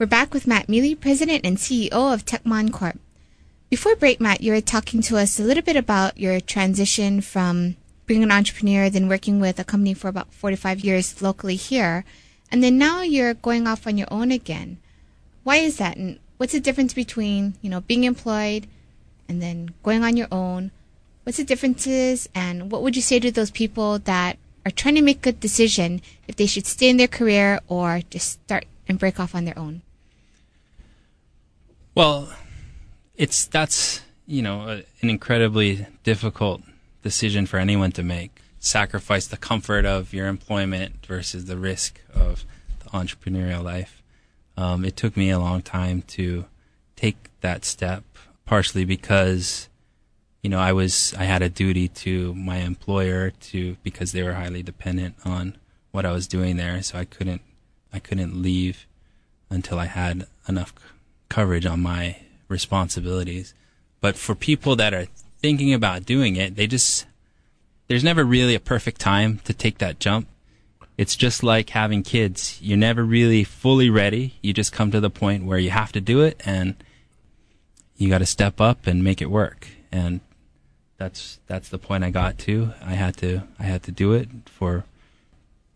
We're 0.00 0.06
back 0.06 0.32
with 0.32 0.46
Matt 0.46 0.66
Mealy, 0.66 0.94
President 0.94 1.44
and 1.44 1.58
CEO 1.58 1.92
of 1.92 2.24
Techmonde 2.24 2.72
Corp. 2.72 2.98
Before 3.68 3.94
break, 3.94 4.18
Matt, 4.18 4.40
you 4.40 4.50
were 4.50 4.62
talking 4.62 5.02
to 5.02 5.18
us 5.18 5.38
a 5.38 5.42
little 5.42 5.62
bit 5.62 5.76
about 5.76 6.16
your 6.16 6.40
transition 6.40 7.20
from 7.20 7.76
being 8.06 8.22
an 8.22 8.32
entrepreneur, 8.32 8.88
then 8.88 9.10
working 9.10 9.40
with 9.40 9.58
a 9.58 9.64
company 9.64 9.92
for 9.92 10.08
about 10.08 10.32
45 10.32 10.80
years 10.80 11.20
locally 11.20 11.56
here, 11.56 12.06
and 12.50 12.64
then 12.64 12.78
now 12.78 13.02
you're 13.02 13.34
going 13.34 13.66
off 13.66 13.86
on 13.86 13.98
your 13.98 14.08
own 14.10 14.30
again. 14.30 14.78
Why 15.44 15.56
is 15.56 15.76
that? 15.76 15.98
And 15.98 16.18
what's 16.38 16.54
the 16.54 16.60
difference 16.60 16.94
between, 16.94 17.58
you 17.60 17.68
know, 17.68 17.82
being 17.82 18.04
employed 18.04 18.68
and 19.28 19.42
then 19.42 19.74
going 19.82 20.02
on 20.02 20.16
your 20.16 20.28
own? 20.32 20.70
What's 21.24 21.36
the 21.36 21.44
differences? 21.44 22.26
And 22.34 22.72
what 22.72 22.82
would 22.82 22.96
you 22.96 23.02
say 23.02 23.20
to 23.20 23.30
those 23.30 23.50
people 23.50 23.98
that 23.98 24.38
are 24.64 24.72
trying 24.72 24.94
to 24.94 25.02
make 25.02 25.26
a 25.26 25.32
decision 25.32 26.00
if 26.26 26.36
they 26.36 26.46
should 26.46 26.64
stay 26.64 26.88
in 26.88 26.96
their 26.96 27.06
career 27.06 27.60
or 27.68 28.00
just 28.08 28.40
start 28.44 28.64
and 28.88 28.98
break 28.98 29.20
off 29.20 29.34
on 29.34 29.44
their 29.44 29.58
own? 29.58 29.82
Well, 32.00 32.32
it's 33.14 33.44
that's 33.44 34.00
you 34.26 34.40
know 34.40 34.62
a, 34.62 34.84
an 35.02 35.10
incredibly 35.10 35.86
difficult 36.02 36.62
decision 37.02 37.44
for 37.44 37.58
anyone 37.58 37.92
to 37.92 38.02
make. 38.02 38.40
Sacrifice 38.58 39.26
the 39.26 39.36
comfort 39.36 39.84
of 39.84 40.14
your 40.14 40.26
employment 40.26 41.04
versus 41.04 41.44
the 41.44 41.58
risk 41.58 42.00
of 42.14 42.46
the 42.82 42.88
entrepreneurial 42.88 43.62
life. 43.62 44.02
Um, 44.56 44.86
it 44.86 44.96
took 44.96 45.14
me 45.14 45.28
a 45.28 45.38
long 45.38 45.60
time 45.60 46.00
to 46.16 46.46
take 46.96 47.28
that 47.42 47.66
step, 47.66 48.04
partially 48.46 48.86
because 48.86 49.68
you 50.42 50.48
know 50.48 50.58
I 50.58 50.72
was 50.72 51.12
I 51.18 51.24
had 51.24 51.42
a 51.42 51.50
duty 51.50 51.86
to 52.06 52.34
my 52.34 52.60
employer 52.60 53.28
to 53.52 53.76
because 53.82 54.12
they 54.12 54.22
were 54.22 54.32
highly 54.32 54.62
dependent 54.62 55.16
on 55.26 55.58
what 55.90 56.06
I 56.06 56.12
was 56.12 56.26
doing 56.26 56.56
there, 56.56 56.82
so 56.82 56.98
I 56.98 57.04
couldn't 57.04 57.42
I 57.92 57.98
couldn't 57.98 58.40
leave 58.40 58.86
until 59.50 59.78
I 59.78 59.84
had 59.84 60.26
enough 60.48 60.74
coverage 61.30 61.64
on 61.64 61.80
my 61.80 62.16
responsibilities. 62.48 63.54
But 64.02 64.16
for 64.16 64.34
people 64.34 64.76
that 64.76 64.92
are 64.92 65.06
thinking 65.38 65.72
about 65.72 66.04
doing 66.04 66.36
it, 66.36 66.56
they 66.56 66.66
just, 66.66 67.06
there's 67.88 68.04
never 68.04 68.24
really 68.24 68.54
a 68.54 68.60
perfect 68.60 69.00
time 69.00 69.38
to 69.44 69.54
take 69.54 69.78
that 69.78 69.98
jump. 69.98 70.28
It's 70.98 71.16
just 71.16 71.42
like 71.42 71.70
having 71.70 72.02
kids. 72.02 72.58
You're 72.60 72.76
never 72.76 73.02
really 73.02 73.42
fully 73.42 73.88
ready. 73.88 74.34
You 74.42 74.52
just 74.52 74.72
come 74.72 74.90
to 74.90 75.00
the 75.00 75.08
point 75.08 75.46
where 75.46 75.58
you 75.58 75.70
have 75.70 75.92
to 75.92 76.00
do 76.00 76.20
it 76.20 76.42
and 76.44 76.74
you 77.96 78.10
got 78.10 78.18
to 78.18 78.26
step 78.26 78.60
up 78.60 78.86
and 78.86 79.02
make 79.02 79.22
it 79.22 79.30
work. 79.30 79.68
And 79.90 80.20
that's, 80.98 81.38
that's 81.46 81.70
the 81.70 81.78
point 81.78 82.04
I 82.04 82.10
got 82.10 82.36
to. 82.40 82.72
I 82.84 82.92
had 82.92 83.16
to, 83.18 83.44
I 83.58 83.62
had 83.62 83.82
to 83.84 83.92
do 83.92 84.12
it 84.12 84.28
for 84.44 84.84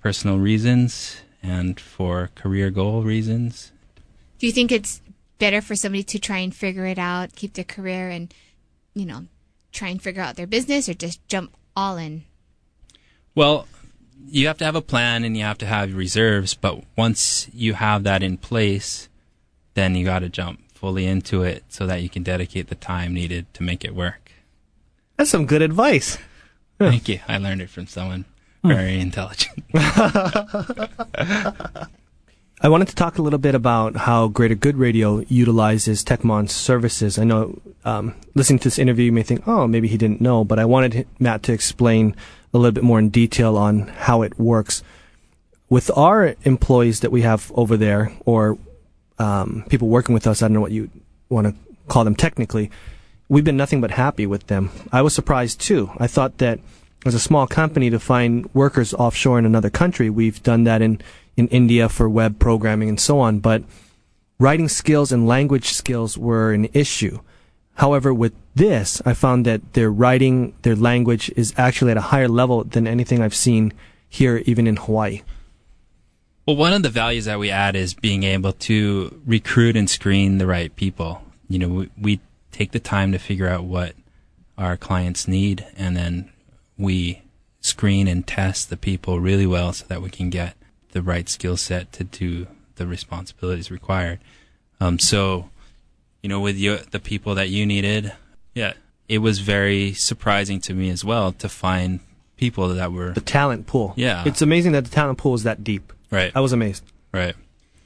personal 0.02 0.38
reasons 0.38 1.22
and 1.42 1.80
for 1.80 2.30
career 2.34 2.70
goal 2.70 3.02
reasons. 3.02 3.72
Do 4.38 4.46
you 4.46 4.52
think 4.52 4.70
it's 4.70 5.00
better 5.38 5.60
for 5.60 5.74
somebody 5.74 6.02
to 6.04 6.18
try 6.18 6.38
and 6.38 6.54
figure 6.54 6.86
it 6.86 6.98
out, 6.98 7.34
keep 7.36 7.54
their 7.54 7.64
career, 7.64 8.08
and 8.08 8.32
you 8.94 9.06
know, 9.06 9.26
try 9.72 9.88
and 9.88 10.00
figure 10.00 10.22
out 10.22 10.36
their 10.36 10.46
business, 10.46 10.88
or 10.88 10.94
just 10.94 11.26
jump 11.28 11.56
all 11.76 11.96
in? 11.96 12.24
Well, 13.34 13.66
you 14.26 14.46
have 14.46 14.58
to 14.58 14.64
have 14.64 14.76
a 14.76 14.82
plan 14.82 15.24
and 15.24 15.36
you 15.36 15.44
have 15.44 15.58
to 15.58 15.66
have 15.66 15.94
reserves, 15.94 16.54
but 16.54 16.84
once 16.96 17.48
you 17.52 17.74
have 17.74 18.04
that 18.04 18.22
in 18.22 18.38
place, 18.38 19.08
then 19.74 19.94
you 19.94 20.04
got 20.04 20.20
to 20.20 20.28
jump 20.28 20.60
fully 20.72 21.06
into 21.06 21.42
it 21.42 21.64
so 21.68 21.86
that 21.86 22.02
you 22.02 22.08
can 22.08 22.22
dedicate 22.22 22.68
the 22.68 22.74
time 22.74 23.12
needed 23.12 23.52
to 23.54 23.62
make 23.62 23.84
it 23.84 23.94
work. 23.94 24.32
That's 25.16 25.30
some 25.30 25.46
good 25.46 25.62
advice. 25.62 26.18
Thank 26.78 27.08
you. 27.08 27.20
I 27.28 27.38
learned 27.38 27.62
it 27.62 27.70
from 27.70 27.86
someone 27.86 28.24
very 28.64 28.98
intelligent. 28.98 29.62
I 32.64 32.68
wanted 32.68 32.88
to 32.88 32.94
talk 32.94 33.18
a 33.18 33.22
little 33.22 33.38
bit 33.38 33.54
about 33.54 33.94
how 33.94 34.28
Greater 34.28 34.54
Good 34.54 34.78
Radio 34.78 35.18
utilizes 35.28 36.02
Techmonde's 36.02 36.52
services. 36.52 37.18
I 37.18 37.24
know 37.24 37.60
um, 37.84 38.14
listening 38.34 38.58
to 38.60 38.64
this 38.64 38.78
interview, 38.78 39.04
you 39.04 39.12
may 39.12 39.22
think, 39.22 39.46
oh, 39.46 39.66
maybe 39.66 39.86
he 39.86 39.98
didn't 39.98 40.22
know, 40.22 40.44
but 40.44 40.58
I 40.58 40.64
wanted 40.64 41.06
Matt 41.18 41.42
to 41.42 41.52
explain 41.52 42.16
a 42.54 42.56
little 42.56 42.72
bit 42.72 42.82
more 42.82 42.98
in 42.98 43.10
detail 43.10 43.58
on 43.58 43.88
how 43.88 44.22
it 44.22 44.38
works. 44.38 44.82
With 45.68 45.90
our 45.94 46.36
employees 46.44 47.00
that 47.00 47.12
we 47.12 47.20
have 47.20 47.52
over 47.54 47.76
there, 47.76 48.10
or 48.24 48.56
um, 49.18 49.66
people 49.68 49.88
working 49.88 50.14
with 50.14 50.26
us, 50.26 50.40
I 50.40 50.46
don't 50.48 50.54
know 50.54 50.62
what 50.62 50.72
you 50.72 50.88
want 51.28 51.46
to 51.48 51.54
call 51.88 52.04
them 52.04 52.16
technically, 52.16 52.70
we've 53.28 53.44
been 53.44 53.58
nothing 53.58 53.82
but 53.82 53.90
happy 53.90 54.24
with 54.24 54.46
them. 54.46 54.70
I 54.90 55.02
was 55.02 55.14
surprised 55.14 55.60
too. 55.60 55.90
I 55.98 56.06
thought 56.06 56.38
that 56.38 56.60
as 57.04 57.14
a 57.14 57.20
small 57.20 57.46
company 57.46 57.90
to 57.90 57.98
find 57.98 58.48
workers 58.54 58.94
offshore 58.94 59.38
in 59.38 59.44
another 59.44 59.68
country, 59.68 60.08
we've 60.08 60.42
done 60.42 60.64
that 60.64 60.80
in 60.80 61.02
in 61.36 61.48
India 61.48 61.88
for 61.88 62.08
web 62.08 62.38
programming 62.38 62.88
and 62.88 63.00
so 63.00 63.18
on, 63.18 63.40
but 63.40 63.64
writing 64.38 64.68
skills 64.68 65.12
and 65.12 65.26
language 65.26 65.72
skills 65.72 66.16
were 66.16 66.52
an 66.52 66.68
issue. 66.72 67.18
However, 67.74 68.14
with 68.14 68.32
this, 68.54 69.02
I 69.04 69.14
found 69.14 69.44
that 69.46 69.72
their 69.72 69.90
writing, 69.90 70.54
their 70.62 70.76
language 70.76 71.30
is 71.36 71.52
actually 71.56 71.90
at 71.90 71.96
a 71.96 72.02
higher 72.12 72.28
level 72.28 72.64
than 72.64 72.86
anything 72.86 73.20
I've 73.20 73.34
seen 73.34 73.72
here, 74.08 74.42
even 74.46 74.66
in 74.66 74.76
Hawaii. 74.76 75.22
Well, 76.46 76.56
one 76.56 76.72
of 76.72 76.82
the 76.82 76.90
values 76.90 77.24
that 77.24 77.38
we 77.38 77.50
add 77.50 77.74
is 77.74 77.94
being 77.94 78.22
able 78.22 78.52
to 78.52 79.20
recruit 79.26 79.76
and 79.76 79.88
screen 79.88 80.38
the 80.38 80.46
right 80.46 80.74
people. 80.76 81.22
You 81.48 81.58
know, 81.58 81.68
we, 81.68 81.90
we 82.00 82.20
take 82.52 82.72
the 82.72 82.80
time 82.80 83.12
to 83.12 83.18
figure 83.18 83.48
out 83.48 83.64
what 83.64 83.94
our 84.56 84.76
clients 84.76 85.26
need, 85.26 85.66
and 85.76 85.96
then 85.96 86.30
we 86.78 87.22
screen 87.60 88.06
and 88.06 88.26
test 88.26 88.70
the 88.70 88.76
people 88.76 89.18
really 89.18 89.46
well 89.46 89.72
so 89.72 89.86
that 89.88 90.02
we 90.02 90.10
can 90.10 90.30
get 90.30 90.54
the 90.94 91.02
right 91.02 91.28
skill 91.28 91.56
set 91.58 91.92
to 91.92 92.04
do 92.04 92.46
the 92.76 92.86
responsibilities 92.86 93.70
required. 93.70 94.20
Um, 94.80 94.98
so, 94.98 95.50
you 96.22 96.28
know, 96.28 96.40
with 96.40 96.56
you, 96.56 96.78
the 96.92 97.00
people 97.00 97.34
that 97.34 97.50
you 97.50 97.66
needed, 97.66 98.12
yeah, 98.54 98.72
it 99.08 99.18
was 99.18 99.40
very 99.40 99.92
surprising 99.92 100.60
to 100.60 100.72
me 100.72 100.88
as 100.90 101.04
well 101.04 101.32
to 101.32 101.48
find 101.48 102.00
people 102.36 102.68
that 102.68 102.92
were 102.92 103.12
the 103.12 103.20
talent 103.20 103.66
pool. 103.66 103.92
Yeah, 103.96 104.22
it's 104.24 104.40
amazing 104.40 104.72
that 104.72 104.84
the 104.84 104.90
talent 104.90 105.18
pool 105.18 105.34
is 105.34 105.42
that 105.42 105.62
deep. 105.62 105.92
Right, 106.10 106.32
I 106.34 106.40
was 106.40 106.52
amazed. 106.52 106.84
Right. 107.12 107.34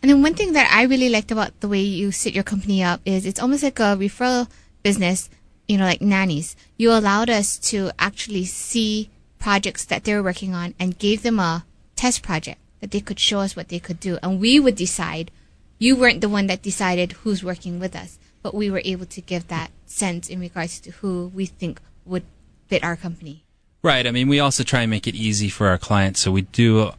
And 0.03 0.11
then 0.11 0.23
one 0.23 0.35
thing 0.35 0.53
that 0.53 0.71
I 0.73 0.85
really 0.85 1.09
liked 1.09 1.33
about 1.33 1.59
the 1.61 1.69
way 1.69 1.81
you 1.81 2.13
set 2.13 2.33
your 2.33 2.45
company 2.45 2.85
up 2.85 3.01
is 3.05 3.27
it's 3.27 3.41
almost 3.41 3.65
like 3.65 3.81
a 3.81 3.97
referral 3.97 4.49
business, 4.83 5.29
you 5.67 5.77
know, 5.77 5.85
like 5.85 6.01
nannies. 6.01 6.57
You 6.77 6.93
allowed 6.93 7.31
us 7.31 7.59
to 7.71 7.91
actually 7.99 8.45
see 8.45 9.11
projects 9.39 9.85
that 9.87 10.05
they 10.05 10.15
were 10.15 10.23
working 10.23 10.55
on 10.55 10.75
and 10.79 10.99
gave 10.99 11.23
them 11.23 11.41
a 11.41 11.65
test 11.97 12.23
project 12.23 12.61
that 12.81 12.91
they 12.91 13.01
could 13.01 13.19
show 13.19 13.41
us 13.41 13.57
what 13.57 13.69
they 13.69 13.79
could 13.79 14.01
do. 14.01 14.19
And 14.23 14.41
we 14.41 14.61
would 14.61 14.77
decide. 14.77 15.31
You 15.79 15.95
weren't 15.95 16.21
the 16.21 16.29
one 16.29 16.49
that 16.49 16.63
decided 16.63 17.13
who's 17.13 17.45
working 17.45 17.79
with 17.79 17.95
us, 17.95 18.19
but 18.43 18.53
we 18.55 18.69
were 18.71 18.83
able 18.85 19.07
to 19.07 19.21
give 19.21 19.47
that 19.49 19.71
sense 19.87 20.29
in 20.29 20.41
regards 20.41 20.81
to 20.81 20.91
who 20.91 21.31
we 21.33 21.47
think 21.47 21.81
would 22.05 22.25
fit 22.67 22.83
our 22.83 22.97
company. 22.97 23.45
Right. 23.83 24.07
I 24.07 24.11
mean, 24.11 24.29
we 24.29 24.41
also 24.41 24.65
try 24.65 24.83
and 24.83 24.91
make 24.91 25.07
it 25.07 25.15
easy 25.15 25.49
for 25.49 25.69
our 25.69 25.79
clients. 25.79 26.21
So 26.21 26.33
we 26.33 26.43
do 26.43 26.93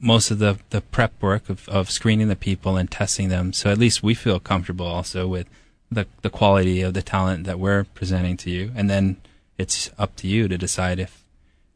most 0.00 0.30
of 0.30 0.38
the, 0.38 0.58
the 0.70 0.80
prep 0.80 1.20
work 1.20 1.50
of, 1.50 1.68
of 1.68 1.90
screening 1.90 2.28
the 2.28 2.36
people 2.36 2.76
and 2.76 2.90
testing 2.90 3.28
them. 3.28 3.52
So 3.52 3.70
at 3.70 3.78
least 3.78 4.02
we 4.02 4.14
feel 4.14 4.40
comfortable 4.40 4.86
also 4.86 5.26
with 5.26 5.48
the, 5.90 6.06
the 6.22 6.30
quality 6.30 6.82
of 6.82 6.94
the 6.94 7.02
talent 7.02 7.44
that 7.44 7.58
we're 7.58 7.84
presenting 7.84 8.36
to 8.38 8.50
you. 8.50 8.70
And 8.74 8.88
then 8.88 9.16
it's 9.58 9.90
up 9.98 10.16
to 10.16 10.28
you 10.28 10.48
to 10.48 10.56
decide 10.56 10.98
if, 10.98 11.24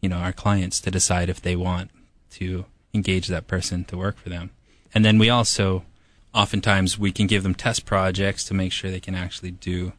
you 0.01 0.09
know, 0.09 0.19
our 0.19 0.33
clients 0.33 0.81
to 0.81 0.91
decide 0.91 1.29
if 1.29 1.43
they 1.43 1.57
want 1.57 1.91
to 2.33 2.65
engage 2.95 3.29
that 3.29 3.47
person 3.47 3.85
to 3.85 3.97
work 3.97 4.17
for 4.17 4.29
them. 4.29 4.51
And 4.95 5.05
then 5.05 5.19
we 5.19 5.29
also, 5.29 5.85
oftentimes 6.33 6.99
we 6.99 7.13
can 7.13 7.27
give 7.27 7.43
them 7.43 7.55
test 7.55 7.85
projects 7.85 8.45
to 8.45 8.55
make 8.55 8.73
sure 8.73 8.91
they 8.91 9.01
can 9.01 9.15
actually 9.15 9.51
do 9.51 9.93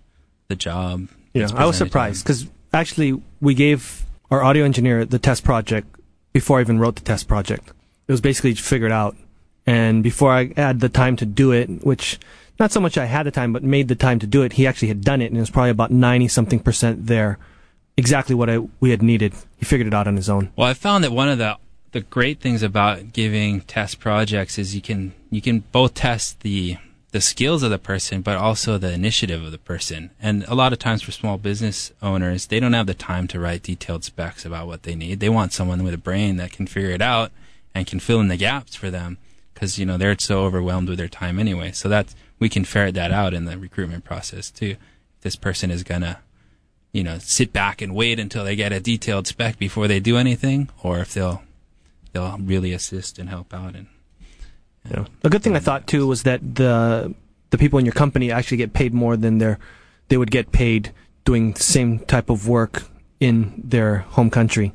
the 0.47 0.55
job. 0.55 1.09
Yeah, 1.33 1.49
I 1.53 1.65
was 1.65 1.77
surprised 1.77 2.23
because 2.23 2.47
actually 2.73 3.21
we 3.41 3.53
gave 3.53 4.05
our 4.31 4.43
audio 4.43 4.63
engineer 4.63 5.05
the 5.05 5.19
test 5.19 5.43
project 5.43 5.87
before 6.31 6.59
I 6.59 6.61
even 6.61 6.79
wrote 6.79 6.95
the 6.95 7.01
test 7.01 7.27
project. 7.27 7.69
It 8.07 8.11
was 8.11 8.21
basically 8.21 8.53
figured 8.55 8.91
out. 8.91 9.15
And 9.67 10.03
before 10.03 10.31
I 10.31 10.53
had 10.55 10.79
the 10.79 10.89
time 10.89 11.15
to 11.17 11.25
do 11.25 11.51
it, 11.51 11.83
which 11.83 12.19
not 12.59 12.71
so 12.71 12.79
much 12.79 12.97
I 12.97 13.05
had 13.05 13.25
the 13.25 13.31
time, 13.31 13.51
but 13.51 13.63
made 13.63 13.87
the 13.87 13.95
time 13.95 14.19
to 14.19 14.27
do 14.27 14.43
it, 14.43 14.53
he 14.53 14.67
actually 14.67 14.89
had 14.89 15.01
done 15.01 15.21
it 15.21 15.27
and 15.27 15.37
it 15.37 15.39
was 15.39 15.49
probably 15.49 15.71
about 15.71 15.91
90 15.91 16.27
something 16.27 16.59
percent 16.59 17.07
there. 17.07 17.39
Exactly 17.97 18.35
what 18.35 18.49
I, 18.49 18.59
we 18.79 18.91
had 18.91 19.01
needed. 19.01 19.33
He 19.57 19.65
figured 19.65 19.87
it 19.87 19.93
out 19.93 20.07
on 20.07 20.15
his 20.15 20.29
own. 20.29 20.51
Well, 20.55 20.67
I 20.67 20.73
found 20.73 21.03
that 21.03 21.11
one 21.11 21.29
of 21.29 21.37
the 21.37 21.57
the 21.95 22.01
great 22.01 22.41
things 22.41 22.61
about 22.61 23.13
giving 23.13 23.61
test 23.61 24.01
projects 24.01 24.59
is 24.59 24.75
you 24.75 24.81
can 24.81 25.13
you 25.29 25.41
can 25.41 25.59
both 25.71 25.93
test 25.93 26.41
the 26.41 26.75
the 27.11 27.21
skills 27.21 27.63
of 27.63 27.71
the 27.71 27.79
person 27.79 28.21
but 28.21 28.35
also 28.35 28.77
the 28.77 28.91
initiative 28.91 29.41
of 29.41 29.53
the 29.53 29.57
person. 29.57 30.11
And 30.19 30.43
a 30.49 30.55
lot 30.55 30.73
of 30.73 30.79
times 30.79 31.01
for 31.01 31.13
small 31.13 31.37
business 31.37 31.93
owners 32.01 32.47
they 32.47 32.59
don't 32.59 32.73
have 32.73 32.87
the 32.87 32.93
time 32.93 33.29
to 33.29 33.39
write 33.39 33.63
detailed 33.63 34.03
specs 34.03 34.45
about 34.45 34.67
what 34.67 34.83
they 34.83 34.93
need. 34.93 35.21
They 35.21 35.29
want 35.29 35.53
someone 35.53 35.85
with 35.85 35.93
a 35.93 35.97
brain 35.97 36.35
that 36.35 36.51
can 36.51 36.67
figure 36.67 36.89
it 36.89 37.01
out 37.01 37.31
and 37.73 37.87
can 37.87 38.01
fill 38.01 38.19
in 38.19 38.27
the 38.27 38.35
gaps 38.35 38.75
for 38.75 38.91
them 38.91 39.17
because 39.53 39.79
you 39.79 39.85
know 39.85 39.97
they're 39.97 40.19
so 40.19 40.43
overwhelmed 40.43 40.89
with 40.89 40.97
their 40.97 41.07
time 41.07 41.39
anyway. 41.39 41.71
So 41.71 41.87
that's 41.87 42.13
we 42.39 42.49
can 42.49 42.65
ferret 42.65 42.95
that 42.95 43.13
out 43.13 43.33
in 43.33 43.45
the 43.45 43.57
recruitment 43.57 44.03
process 44.03 44.51
too. 44.51 44.75
If 45.15 45.21
this 45.21 45.37
person 45.37 45.71
is 45.71 45.83
gonna 45.83 46.19
you 46.91 47.05
know 47.05 47.19
sit 47.19 47.53
back 47.53 47.81
and 47.81 47.95
wait 47.95 48.19
until 48.19 48.43
they 48.43 48.57
get 48.57 48.73
a 48.73 48.81
detailed 48.81 49.27
spec 49.27 49.57
before 49.57 49.87
they 49.87 50.01
do 50.01 50.17
anything 50.17 50.67
or 50.83 50.99
if 50.99 51.13
they'll 51.13 51.41
they'll 52.15 52.37
really 52.39 52.71
assist 52.71 53.19
and 53.19 53.29
help 53.29 53.53
out. 53.53 53.75
And, 53.75 53.87
and 54.85 54.93
yeah. 54.93 55.05
the 55.21 55.29
good 55.29 55.43
thing 55.43 55.55
I 55.55 55.59
thought 55.59 55.85
too 55.85 56.07
was 56.07 56.23
that 56.23 56.55
the 56.55 57.13
the 57.51 57.57
people 57.57 57.77
in 57.77 57.85
your 57.85 57.93
company 57.93 58.31
actually 58.31 58.57
get 58.57 58.73
paid 58.73 58.93
more 58.93 59.15
than 59.17 59.37
their 59.37 59.59
they 60.07 60.17
would 60.17 60.31
get 60.31 60.51
paid 60.51 60.93
doing 61.25 61.53
the 61.53 61.63
same 61.63 61.99
type 61.99 62.29
of 62.29 62.47
work 62.47 62.83
in 63.19 63.61
their 63.63 63.99
home 64.15 64.29
country, 64.29 64.71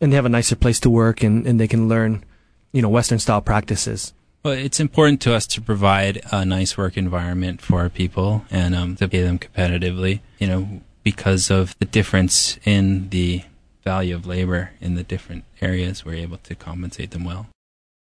and 0.00 0.12
they 0.12 0.16
have 0.16 0.26
a 0.26 0.30
nicer 0.30 0.56
place 0.56 0.80
to 0.80 0.90
work 0.90 1.22
and, 1.22 1.46
and 1.46 1.58
they 1.60 1.68
can 1.68 1.88
learn, 1.88 2.24
you 2.72 2.82
know, 2.82 2.88
Western 2.88 3.18
style 3.18 3.40
practices. 3.40 4.12
Well, 4.42 4.54
it's 4.54 4.80
important 4.80 5.22
to 5.22 5.34
us 5.34 5.46
to 5.48 5.62
provide 5.62 6.20
a 6.30 6.44
nice 6.44 6.76
work 6.76 6.98
environment 6.98 7.62
for 7.62 7.80
our 7.80 7.88
people 7.88 8.44
and 8.50 8.74
um, 8.74 8.96
to 8.96 9.08
pay 9.08 9.22
them 9.22 9.38
competitively. 9.38 10.20
You 10.38 10.46
know, 10.48 10.80
because 11.02 11.50
of 11.50 11.78
the 11.78 11.86
difference 11.86 12.58
in 12.64 13.08
the 13.10 13.44
value 13.84 14.14
of 14.14 14.26
labor 14.26 14.70
in 14.80 14.94
the 14.94 15.02
different 15.02 15.44
areas, 15.60 16.04
we're 16.04 16.14
able 16.14 16.38
to 16.38 16.54
compensate 16.54 17.10
them 17.10 17.24
well. 17.24 17.46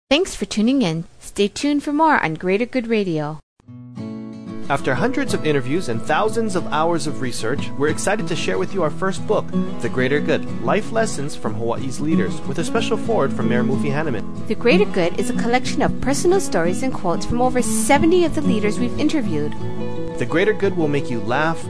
Thanks 0.10 0.36
for 0.36 0.46
tuning 0.46 0.84
in. 0.84 1.06
Stay 1.20 1.48
tuned 1.48 1.84
for 1.84 1.92
more 1.92 2.24
on 2.24 2.36
Greater 2.36 2.68
Good 2.68 2.88
Radio. 2.88 3.40
After 4.70 4.94
hundreds 4.94 5.34
of 5.34 5.46
interviews 5.46 5.90
and 5.90 6.02
thousands 6.02 6.56
of 6.56 6.66
hours 6.68 7.06
of 7.06 7.20
research, 7.20 7.70
we're 7.78 7.90
excited 7.90 8.28
to 8.28 8.36
share 8.36 8.58
with 8.58 8.74
you 8.74 8.82
our 8.82 8.90
first 8.90 9.26
book, 9.28 9.46
The 9.82 9.90
Greater 9.90 10.22
Good 10.22 10.46
Life 10.62 10.94
Lessons 10.94 11.36
from 11.36 11.54
Hawaii's 11.56 12.00
Leaders, 12.00 12.40
with 12.42 12.60
a 12.60 12.64
special 12.64 12.96
foreword 12.96 13.34
from 13.34 13.50
Mayor 13.50 13.64
Mufi 13.64 13.92
Hannemann. 13.92 14.48
The 14.48 14.56
Greater 14.56 14.86
Good 14.86 15.20
is 15.20 15.30
a 15.30 15.42
collection 15.42 15.82
of 15.82 16.00
personal 16.00 16.40
stories 16.40 16.82
and 16.82 16.94
quotes 16.94 17.26
from 17.26 17.42
over 17.42 17.62
70 17.62 18.24
of 18.24 18.36
the 18.36 18.42
leaders 18.42 18.80
we've 18.80 18.98
interviewed. 18.98 19.52
The 20.18 20.28
Greater 20.30 20.54
Good 20.54 20.78
will 20.78 20.88
make 20.88 21.10
you 21.10 21.20
laugh, 21.20 21.62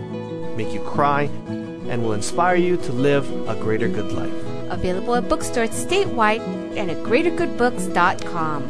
make 0.56 0.72
you 0.72 0.82
cry, 0.82 1.32
and 1.90 2.04
will 2.04 2.14
inspire 2.14 2.56
you 2.56 2.78
to 2.78 2.92
live 2.92 3.30
a 3.48 3.56
greater 3.56 3.88
good 3.88 4.12
life. 4.12 4.34
Available 4.70 5.16
at 5.16 5.30
bookstores 5.30 5.70
statewide 5.70 6.42
and 6.78 6.90
at 6.90 6.98
greatergoodbooks.com. 6.98 8.62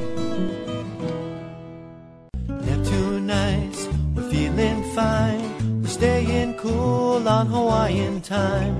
Neptune 2.65 3.27
nights, 3.27 3.87
we're 4.15 4.29
feeling 4.29 4.83
fine. 4.93 5.81
We're 5.81 5.89
staying 5.89 6.55
cool 6.55 7.27
on 7.27 7.47
Hawaiian 7.47 8.21
time. 8.21 8.79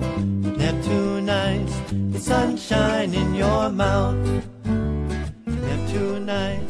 Neptune 0.57 1.25
nights, 1.25 1.73
it's 2.13 2.25
sunshine 2.25 3.13
in 3.13 3.35
your 3.35 3.69
mouth. 3.69 4.43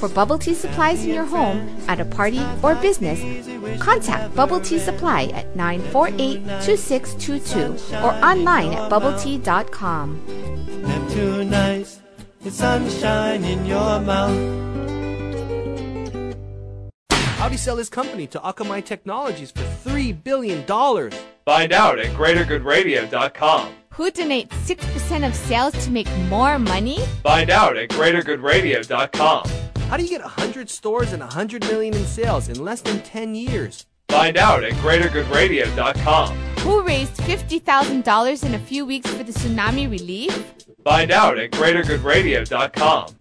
For 0.03 0.09
bubble 0.09 0.37
tea 0.37 0.53
supplies 0.53 1.05
in 1.05 1.13
your 1.13 1.23
home, 1.23 1.65
at 1.87 2.01
a 2.01 2.03
party, 2.03 2.41
or 2.61 2.75
business, 2.75 3.21
contact 3.83 4.33
Bubble 4.35 4.61
Tea 4.61 4.79
Supply 4.79 5.25
at 5.33 5.55
948 5.55 6.43
2622 6.63 7.97
or 7.97 8.13
online 8.23 8.71
at 8.73 8.89
bubbletea.com. 8.89 10.21
Neptune 10.83 11.49
nice, 11.49 11.99
it's 12.45 12.55
sunshine 12.57 13.43
in 13.43 13.65
your 13.65 13.99
mouth. 13.99 14.63
How'd 17.11 17.51
he 17.51 17.57
sell 17.57 17.75
his 17.75 17.89
company 17.89 18.25
to 18.27 18.39
Akamai 18.39 18.85
Technologies 18.85 19.51
for 19.51 19.63
$3 19.89 20.23
billion? 20.23 20.63
Find 20.63 21.73
out 21.73 21.99
at 21.99 22.15
greatergoodradio.com. 22.15 23.69
Who 23.89 24.09
donates 24.11 24.53
6% 24.65 25.27
of 25.27 25.35
sales 25.35 25.73
to 25.85 25.91
make 25.91 26.09
more 26.29 26.57
money? 26.57 26.99
Find 27.21 27.49
out 27.49 27.75
at 27.75 27.89
greatergoodradio.com. 27.89 29.62
How 29.89 29.97
do 29.97 30.03
you 30.03 30.09
get 30.09 30.21
100 30.21 30.69
stores 30.69 31.13
and 31.13 31.21
100 31.21 31.61
million 31.67 31.93
in 31.93 32.05
sales 32.05 32.49
in 32.49 32.63
less 32.63 32.81
than 32.81 33.01
10 33.01 33.35
years? 33.35 33.85
Find 34.09 34.37
out 34.37 34.63
at 34.63 34.73
greatergoodradio.com. 34.73 36.37
Who 36.59 36.81
raised 36.83 37.17
$50,000 37.17 38.43
in 38.43 38.53
a 38.53 38.59
few 38.59 38.85
weeks 38.85 39.09
for 39.09 39.23
the 39.23 39.31
tsunami 39.31 39.89
relief? 39.89 40.53
Find 40.83 41.11
out 41.11 41.37
at 41.37 41.51
greatergoodradio.com. 41.51 43.15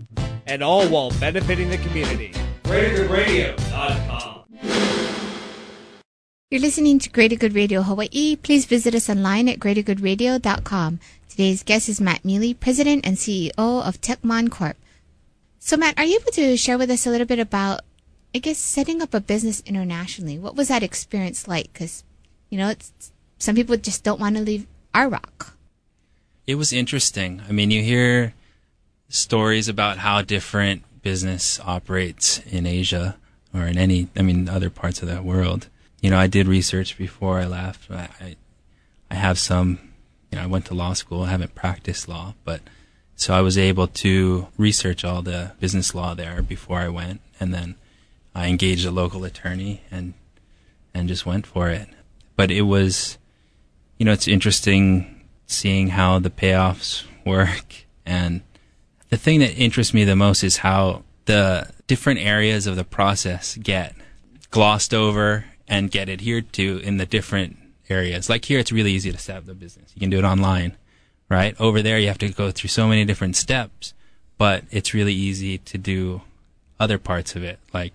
And 0.46 0.62
all 0.62 0.88
while 0.88 1.10
benefiting 1.20 1.70
the 1.70 1.78
community. 1.78 2.32
greatergoodradio.com. 2.64 4.42
You're 6.50 6.60
listening 6.60 6.98
to 6.98 7.08
Greater 7.08 7.36
Good 7.36 7.54
Radio 7.54 7.80
Hawaii. 7.80 8.36
Please 8.36 8.66
visit 8.66 8.94
us 8.94 9.08
online 9.08 9.48
at 9.48 9.58
greatergoodradio.com. 9.58 11.00
Today's 11.28 11.62
guest 11.62 11.88
is 11.88 11.98
Matt 11.98 12.24
Mealy, 12.26 12.52
President 12.52 13.06
and 13.06 13.16
CEO 13.16 13.52
of 13.56 14.00
Techmonde 14.02 14.50
Corp. 14.50 14.76
So, 15.64 15.76
Matt, 15.76 15.96
are 15.96 16.04
you 16.04 16.18
able 16.20 16.32
to 16.32 16.56
share 16.56 16.76
with 16.76 16.90
us 16.90 17.06
a 17.06 17.10
little 17.10 17.26
bit 17.26 17.38
about, 17.38 17.82
I 18.34 18.38
guess, 18.38 18.58
setting 18.58 19.00
up 19.00 19.14
a 19.14 19.20
business 19.20 19.62
internationally? 19.64 20.36
What 20.36 20.56
was 20.56 20.66
that 20.68 20.82
experience 20.82 21.46
like? 21.46 21.72
Because, 21.72 22.02
you 22.50 22.58
know, 22.58 22.68
it's, 22.68 23.12
some 23.38 23.54
people 23.54 23.76
just 23.76 24.02
don't 24.02 24.18
want 24.20 24.36
to 24.36 24.42
leave 24.42 24.66
our 24.92 25.08
rock. 25.08 25.56
It 26.48 26.56
was 26.56 26.72
interesting. 26.72 27.42
I 27.48 27.52
mean, 27.52 27.70
you 27.70 27.80
hear 27.82 28.34
stories 29.08 29.68
about 29.68 29.98
how 29.98 30.22
different 30.22 30.82
business 31.02 31.60
operates 31.60 32.40
in 32.50 32.66
Asia 32.66 33.16
or 33.54 33.62
in 33.62 33.78
any, 33.78 34.08
I 34.16 34.22
mean, 34.22 34.48
other 34.48 34.68
parts 34.68 35.00
of 35.00 35.08
that 35.08 35.22
world 35.22 35.68
you 36.02 36.10
know, 36.10 36.18
I 36.18 36.26
did 36.26 36.48
research 36.48 36.98
before 36.98 37.38
I 37.38 37.46
left. 37.46 37.90
I, 37.90 38.08
I, 38.20 38.36
I 39.10 39.14
have 39.14 39.38
some, 39.38 39.78
you 40.30 40.36
know, 40.36 40.44
I 40.44 40.46
went 40.46 40.66
to 40.66 40.74
law 40.74 40.92
school. 40.92 41.22
I 41.22 41.30
haven't 41.30 41.54
practiced 41.54 42.08
law, 42.08 42.34
but 42.44 42.60
so 43.22 43.34
I 43.34 43.40
was 43.40 43.56
able 43.56 43.86
to 43.86 44.48
research 44.58 45.04
all 45.04 45.22
the 45.22 45.52
business 45.60 45.94
law 45.94 46.12
there 46.12 46.42
before 46.42 46.80
I 46.80 46.88
went, 46.88 47.20
and 47.38 47.54
then 47.54 47.76
I 48.34 48.48
engaged 48.48 48.84
a 48.84 48.90
local 48.90 49.24
attorney 49.24 49.82
and 49.92 50.14
and 50.92 51.08
just 51.08 51.24
went 51.24 51.46
for 51.46 51.70
it. 51.70 51.88
But 52.34 52.50
it 52.50 52.62
was, 52.62 53.18
you 53.96 54.04
know, 54.04 54.12
it's 54.12 54.26
interesting 54.26 55.22
seeing 55.46 55.88
how 55.90 56.18
the 56.18 56.30
payoffs 56.30 57.04
work, 57.24 57.84
and 58.04 58.42
the 59.08 59.16
thing 59.16 59.38
that 59.38 59.56
interests 59.56 59.94
me 59.94 60.02
the 60.02 60.16
most 60.16 60.42
is 60.42 60.56
how 60.58 61.04
the 61.26 61.70
different 61.86 62.18
areas 62.18 62.66
of 62.66 62.74
the 62.74 62.84
process 62.84 63.56
get 63.56 63.94
glossed 64.50 64.92
over 64.92 65.44
and 65.68 65.92
get 65.92 66.08
adhered 66.08 66.52
to 66.54 66.78
in 66.78 66.96
the 66.96 67.06
different 67.06 67.56
areas. 67.88 68.28
Like 68.28 68.44
here, 68.44 68.58
it's 68.58 68.72
really 68.72 68.92
easy 68.92 69.12
to 69.12 69.18
set 69.18 69.36
up 69.36 69.46
the 69.46 69.54
business. 69.54 69.92
You 69.94 70.00
can 70.00 70.10
do 70.10 70.18
it 70.18 70.24
online, 70.24 70.76
right? 71.32 71.58
Over 71.58 71.82
there, 71.82 71.98
you 71.98 72.08
have 72.08 72.18
to 72.18 72.28
go 72.28 72.50
through 72.50 72.68
so 72.68 72.86
many 72.86 73.04
different 73.04 73.36
steps, 73.36 73.94
but 74.36 74.64
it's 74.70 74.92
really 74.92 75.14
easy 75.14 75.58
to 75.58 75.78
do 75.78 76.20
other 76.78 76.98
parts 76.98 77.34
of 77.34 77.42
it, 77.42 77.58
like 77.72 77.92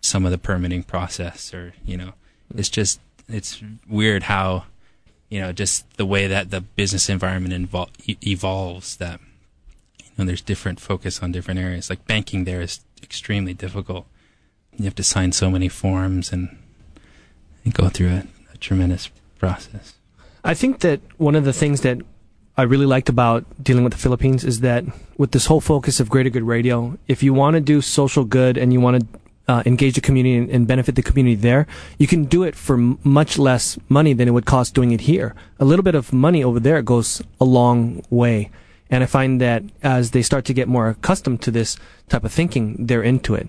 some 0.00 0.24
of 0.24 0.30
the 0.30 0.38
permitting 0.38 0.82
process 0.82 1.54
or, 1.54 1.74
you 1.84 1.96
know, 1.96 2.12
it's 2.54 2.68
just, 2.68 3.00
it's 3.28 3.62
weird 3.88 4.24
how, 4.24 4.64
you 5.30 5.40
know, 5.40 5.52
just 5.52 5.88
the 5.96 6.06
way 6.06 6.26
that 6.26 6.50
the 6.50 6.60
business 6.60 7.08
environment 7.08 7.70
evol- 7.70 7.90
evolves 8.26 8.96
that, 8.96 9.20
you 9.98 10.10
know, 10.18 10.24
there's 10.24 10.42
different 10.42 10.78
focus 10.78 11.22
on 11.22 11.32
different 11.32 11.58
areas. 11.58 11.88
Like 11.88 12.06
banking 12.06 12.44
there 12.44 12.60
is 12.60 12.80
extremely 13.02 13.54
difficult. 13.54 14.06
You 14.76 14.84
have 14.84 14.94
to 14.96 15.02
sign 15.02 15.32
so 15.32 15.50
many 15.50 15.68
forms 15.68 16.30
and 16.32 16.58
and 17.64 17.74
go 17.74 17.88
through 17.88 18.10
a, 18.10 18.26
a 18.54 18.56
tremendous 18.58 19.10
process. 19.38 19.94
I 20.44 20.54
think 20.54 20.80
that 20.80 21.00
one 21.16 21.34
of 21.34 21.44
the 21.44 21.52
things 21.52 21.80
that 21.80 21.98
I 22.58 22.62
really 22.62 22.86
liked 22.86 23.10
about 23.10 23.44
dealing 23.62 23.84
with 23.84 23.92
the 23.92 23.98
Philippines 23.98 24.42
is 24.42 24.60
that 24.60 24.84
with 25.18 25.32
this 25.32 25.46
whole 25.46 25.60
focus 25.60 26.00
of 26.00 26.08
Greater 26.08 26.30
Good 26.30 26.42
Radio, 26.42 26.98
if 27.06 27.22
you 27.22 27.34
want 27.34 27.54
to 27.54 27.60
do 27.60 27.82
social 27.82 28.24
good 28.24 28.56
and 28.56 28.72
you 28.72 28.80
want 28.80 29.00
to 29.00 29.18
uh, 29.48 29.62
engage 29.66 29.94
the 29.94 30.00
community 30.00 30.36
and, 30.36 30.50
and, 30.50 30.66
benefit 30.66 30.94
the 30.94 31.02
community 31.02 31.36
there, 31.36 31.66
you 31.98 32.06
can 32.06 32.24
do 32.24 32.42
it 32.42 32.56
for 32.56 32.74
m- 32.74 32.98
much 33.04 33.38
less 33.38 33.78
money 33.88 34.12
than 34.12 34.26
it 34.26 34.32
would 34.32 34.46
cost 34.46 34.74
doing 34.74 34.90
it 34.90 35.02
here. 35.02 35.34
A 35.60 35.64
little 35.64 35.84
bit 35.84 35.94
of 35.94 36.12
money 36.12 36.42
over 36.42 36.58
there 36.58 36.82
goes 36.82 37.22
a 37.40 37.44
long 37.44 38.02
way. 38.10 38.50
And 38.90 39.04
I 39.04 39.06
find 39.06 39.40
that 39.40 39.62
as 39.82 40.12
they 40.12 40.22
start 40.22 40.46
to 40.46 40.54
get 40.54 40.66
more 40.66 40.88
accustomed 40.88 41.42
to 41.42 41.50
this 41.50 41.76
type 42.08 42.24
of 42.24 42.32
thinking, 42.32 42.86
they're 42.86 43.02
into 43.02 43.34
it. 43.34 43.48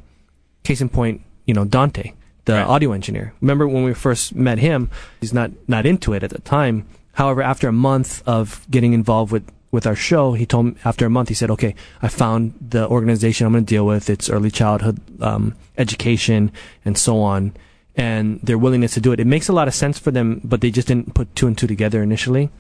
Case 0.64 0.82
in 0.82 0.90
point, 0.90 1.22
you 1.46 1.54
know, 1.54 1.66
Dante, 1.66 2.14
the 2.46 2.54
right. 2.54 2.68
audio 2.68 2.92
engineer. 2.92 3.34
Remember 3.42 3.68
when 3.68 3.84
we 3.84 3.94
first 3.94 4.36
met 4.36 4.60
him, 4.60 4.92
he's 5.22 5.34
not, 5.34 5.52
not 5.68 5.86
into 5.86 6.14
it 6.14 6.24
at 6.24 6.30
the 6.30 6.42
time. 6.42 6.86
However, 7.18 7.42
after 7.42 7.68
a 7.68 7.74
month 7.74 8.22
of 8.28 8.64
getting 8.70 8.94
involved 8.94 9.32
with 9.32 9.52
with 9.72 9.88
our 9.88 9.96
show, 9.96 10.34
he 10.34 10.46
told 10.46 10.66
me 10.68 10.76
after 10.86 11.04
a 11.04 11.10
month, 11.10 11.30
he 11.30 11.34
said, 11.34 11.50
"Okay, 11.50 11.74
I 12.00 12.10
found 12.10 12.54
the 12.62 12.88
organization 12.88 13.48
I'm 13.48 13.54
going 13.54 13.66
to 13.66 13.70
deal 13.70 13.88
with. 13.88 14.08
It's 14.08 14.30
early 14.30 14.52
childhood 14.52 15.02
um, 15.20 15.56
education 15.80 16.52
and 16.86 16.96
so 16.96 17.20
on, 17.20 17.56
and 17.96 18.40
their 18.44 18.60
willingness 18.60 18.94
to 18.94 19.02
do 19.02 19.14
it. 19.14 19.20
It 19.20 19.26
makes 19.26 19.50
a 19.50 19.54
lot 19.54 19.68
of 19.68 19.74
sense 19.74 19.98
for 19.98 20.12
them, 20.12 20.42
but 20.44 20.62
they 20.62 20.70
just 20.70 20.88
didn't 20.88 21.16
put 21.16 21.36
two 21.36 21.48
and 21.48 21.58
two 21.58 21.66
together 21.66 22.04
initially. 22.04 22.52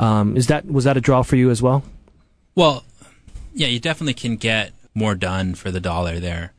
Um, 0.00 0.38
is 0.38 0.46
that 0.46 0.64
was 0.64 0.84
that 0.84 0.96
a 0.96 1.00
draw 1.02 1.22
for 1.22 1.36
you 1.36 1.50
as 1.50 1.60
well? 1.60 1.84
Well, 2.54 2.84
yeah, 3.52 3.68
you 3.68 3.78
definitely 3.78 4.14
can 4.14 4.36
get 4.36 4.72
more 4.94 5.14
done 5.14 5.54
for 5.54 5.70
the 5.70 5.80
dollar 5.80 6.18
there, 6.18 6.54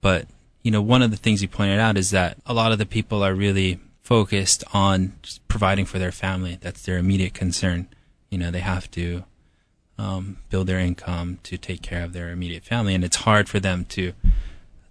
but 0.00 0.28
you 0.62 0.70
know, 0.70 0.80
one 0.80 1.02
of 1.02 1.10
the 1.10 1.18
things 1.18 1.42
you 1.42 1.48
pointed 1.48 1.78
out 1.78 1.98
is 1.98 2.10
that 2.12 2.38
a 2.46 2.54
lot 2.54 2.72
of 2.72 2.78
the 2.78 2.86
people 2.86 3.22
are 3.22 3.34
really 3.34 3.80
focused 4.10 4.62
on 4.74 5.14
providing 5.48 5.86
for 5.86 5.98
their 5.98 6.12
family. 6.12 6.58
That's 6.60 6.82
their 6.82 6.98
immediate 6.98 7.32
concern 7.32 7.88
you 8.30 8.38
know 8.38 8.50
they 8.50 8.60
have 8.60 8.90
to 8.92 9.24
um, 9.98 10.38
build 10.48 10.68
their 10.68 10.78
income 10.78 11.38
to 11.42 11.58
take 11.58 11.82
care 11.82 12.02
of 12.02 12.12
their 12.14 12.30
immediate 12.30 12.64
family, 12.64 12.94
and 12.94 13.04
it's 13.04 13.16
hard 13.16 13.48
for 13.48 13.60
them 13.60 13.84
to 13.86 14.12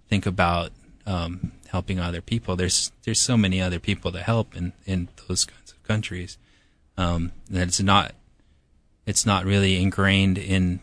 think 0.08 0.26
about 0.26 0.70
um, 1.06 1.52
helping 1.68 1.98
other 1.98 2.20
people. 2.20 2.54
There's 2.54 2.92
there's 3.02 3.18
so 3.18 3.36
many 3.36 3.60
other 3.60 3.80
people 3.80 4.12
to 4.12 4.22
help 4.22 4.54
in 4.54 4.72
in 4.86 5.08
those 5.26 5.44
kinds 5.44 5.72
of 5.72 5.82
countries 5.82 6.38
um, 6.96 7.32
that 7.48 7.66
it's 7.66 7.80
not 7.80 8.12
it's 9.06 9.26
not 9.26 9.44
really 9.44 9.82
ingrained 9.82 10.38
in 10.38 10.80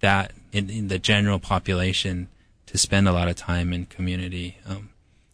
that 0.00 0.32
in, 0.52 0.70
in, 0.70 0.88
the 0.88 0.98
general 0.98 1.38
population 1.38 2.28
to 2.66 2.76
spend 2.76 3.08
a 3.08 3.12
lot 3.12 3.26
of 3.26 3.36
time 3.36 3.72
in 3.72 3.86
community 3.86 4.58
um, 4.66 4.90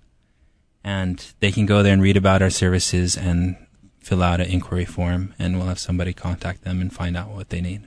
and 0.83 1.33
they 1.41 1.53
can 1.53 1.67
go 1.67 1.83
there 1.83 1.93
and 1.93 2.03
read 2.03 2.17
about 2.17 2.43
our 2.43 2.51
services 2.51 3.17
and 3.17 3.57
fill 4.01 4.23
out 4.23 4.41
an 4.41 4.51
inquiry 4.51 4.85
form, 4.85 5.35
and 5.39 5.57
we'll 5.57 5.67
have 5.67 5.79
somebody 5.79 6.13
contact 6.13 6.65
them 6.65 6.81
and 6.81 6.93
find 6.93 7.17
out 7.17 7.31
what 7.31 7.51
they 7.51 7.61
need. 7.61 7.83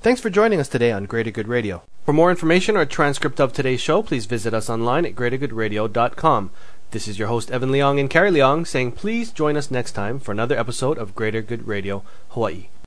Thanks 0.00 0.20
for 0.20 0.30
joining 0.30 0.58
us 0.58 0.68
today 0.68 0.90
on 0.90 1.04
Greater 1.04 1.30
Good 1.30 1.46
Radio. 1.46 1.82
For 2.04 2.12
more 2.12 2.30
information 2.30 2.76
or 2.76 2.80
a 2.80 2.86
transcript 2.86 3.40
of 3.40 3.52
today's 3.52 3.80
show, 3.80 4.02
please 4.02 4.26
visit 4.26 4.52
us 4.52 4.68
online 4.68 5.06
at 5.06 5.14
greatergoodradio.com. 5.14 6.50
This 6.90 7.06
is 7.06 7.18
your 7.18 7.28
host, 7.28 7.50
Evan 7.52 7.70
Leong 7.70 8.00
and 8.00 8.10
Carrie 8.10 8.32
Leong, 8.32 8.66
saying 8.66 8.92
please 8.92 9.30
join 9.30 9.56
us 9.56 9.70
next 9.70 9.92
time 9.92 10.18
for 10.18 10.32
another 10.32 10.58
episode 10.58 10.98
of 10.98 11.14
Greater 11.14 11.40
Good 11.40 11.68
Radio 11.68 12.02
Hawaii. 12.30 12.68